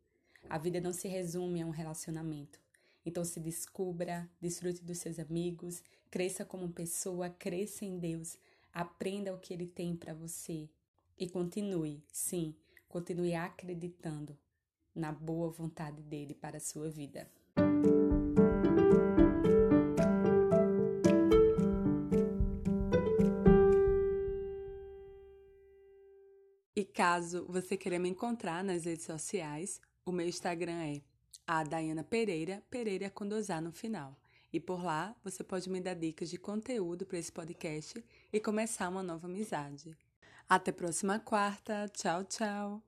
A 0.51 0.59
vida 0.59 0.79
não 0.79 0.93
se 0.93 1.09
resume 1.09 1.63
a 1.63 1.67
um 1.67 1.71
relacionamento. 1.71 2.68
Então 3.09 3.25
se 3.25 3.41
descubra, 3.41 4.29
desfrute 4.39 4.85
dos 4.85 4.99
seus 4.99 5.19
amigos, 5.19 5.83
cresça 6.11 6.45
como 6.45 6.69
pessoa, 6.69 7.31
cresça 7.31 7.87
em 7.87 7.99
Deus, 7.99 8.37
aprenda 8.71 9.33
o 9.33 9.39
que 9.39 9.55
Ele 9.55 9.67
tem 9.67 9.97
para 9.97 10.13
você 10.13 10.69
e 11.19 11.27
continue, 11.27 12.05
sim, 12.13 12.55
continue 12.87 13.35
acreditando 13.35 14.37
na 14.95 15.11
boa 15.11 15.49
vontade 15.49 16.03
dele 16.03 16.35
para 16.35 16.59
a 16.59 16.61
sua 16.61 16.91
vida. 16.91 17.27
E 26.77 26.85
caso 26.85 27.47
você 27.49 27.75
queira 27.75 27.99
me 27.99 28.11
encontrar 28.11 28.63
nas 28.63 28.85
redes 28.85 29.07
sociais, 29.07 29.81
o 30.05 30.13
meu 30.13 30.29
Instagram 30.29 30.83
é 30.83 31.01
a 31.49 31.65
Dayana 31.65 32.05
Pereira, 32.05 32.63
Pereira 32.69 33.09
com 33.09 33.27
dosar 33.27 33.63
no 33.63 33.73
final. 33.73 34.15
E 34.53 34.61
por 34.61 34.85
lá 34.85 35.17
você 35.25 35.43
pode 35.43 35.71
me 35.71 35.81
dar 35.81 35.95
dicas 35.95 36.29
de 36.29 36.37
conteúdo 36.37 37.07
para 37.07 37.19
esse 37.19 37.33
podcast 37.33 38.05
e 38.31 38.39
começar 38.39 38.91
uma 38.91 39.03
nova 39.03 39.27
amizade. 39.27 39.97
Até 40.47 40.71
próxima 40.71 41.19
quarta. 41.19 41.89
Tchau, 41.89 42.23
tchau. 42.25 42.88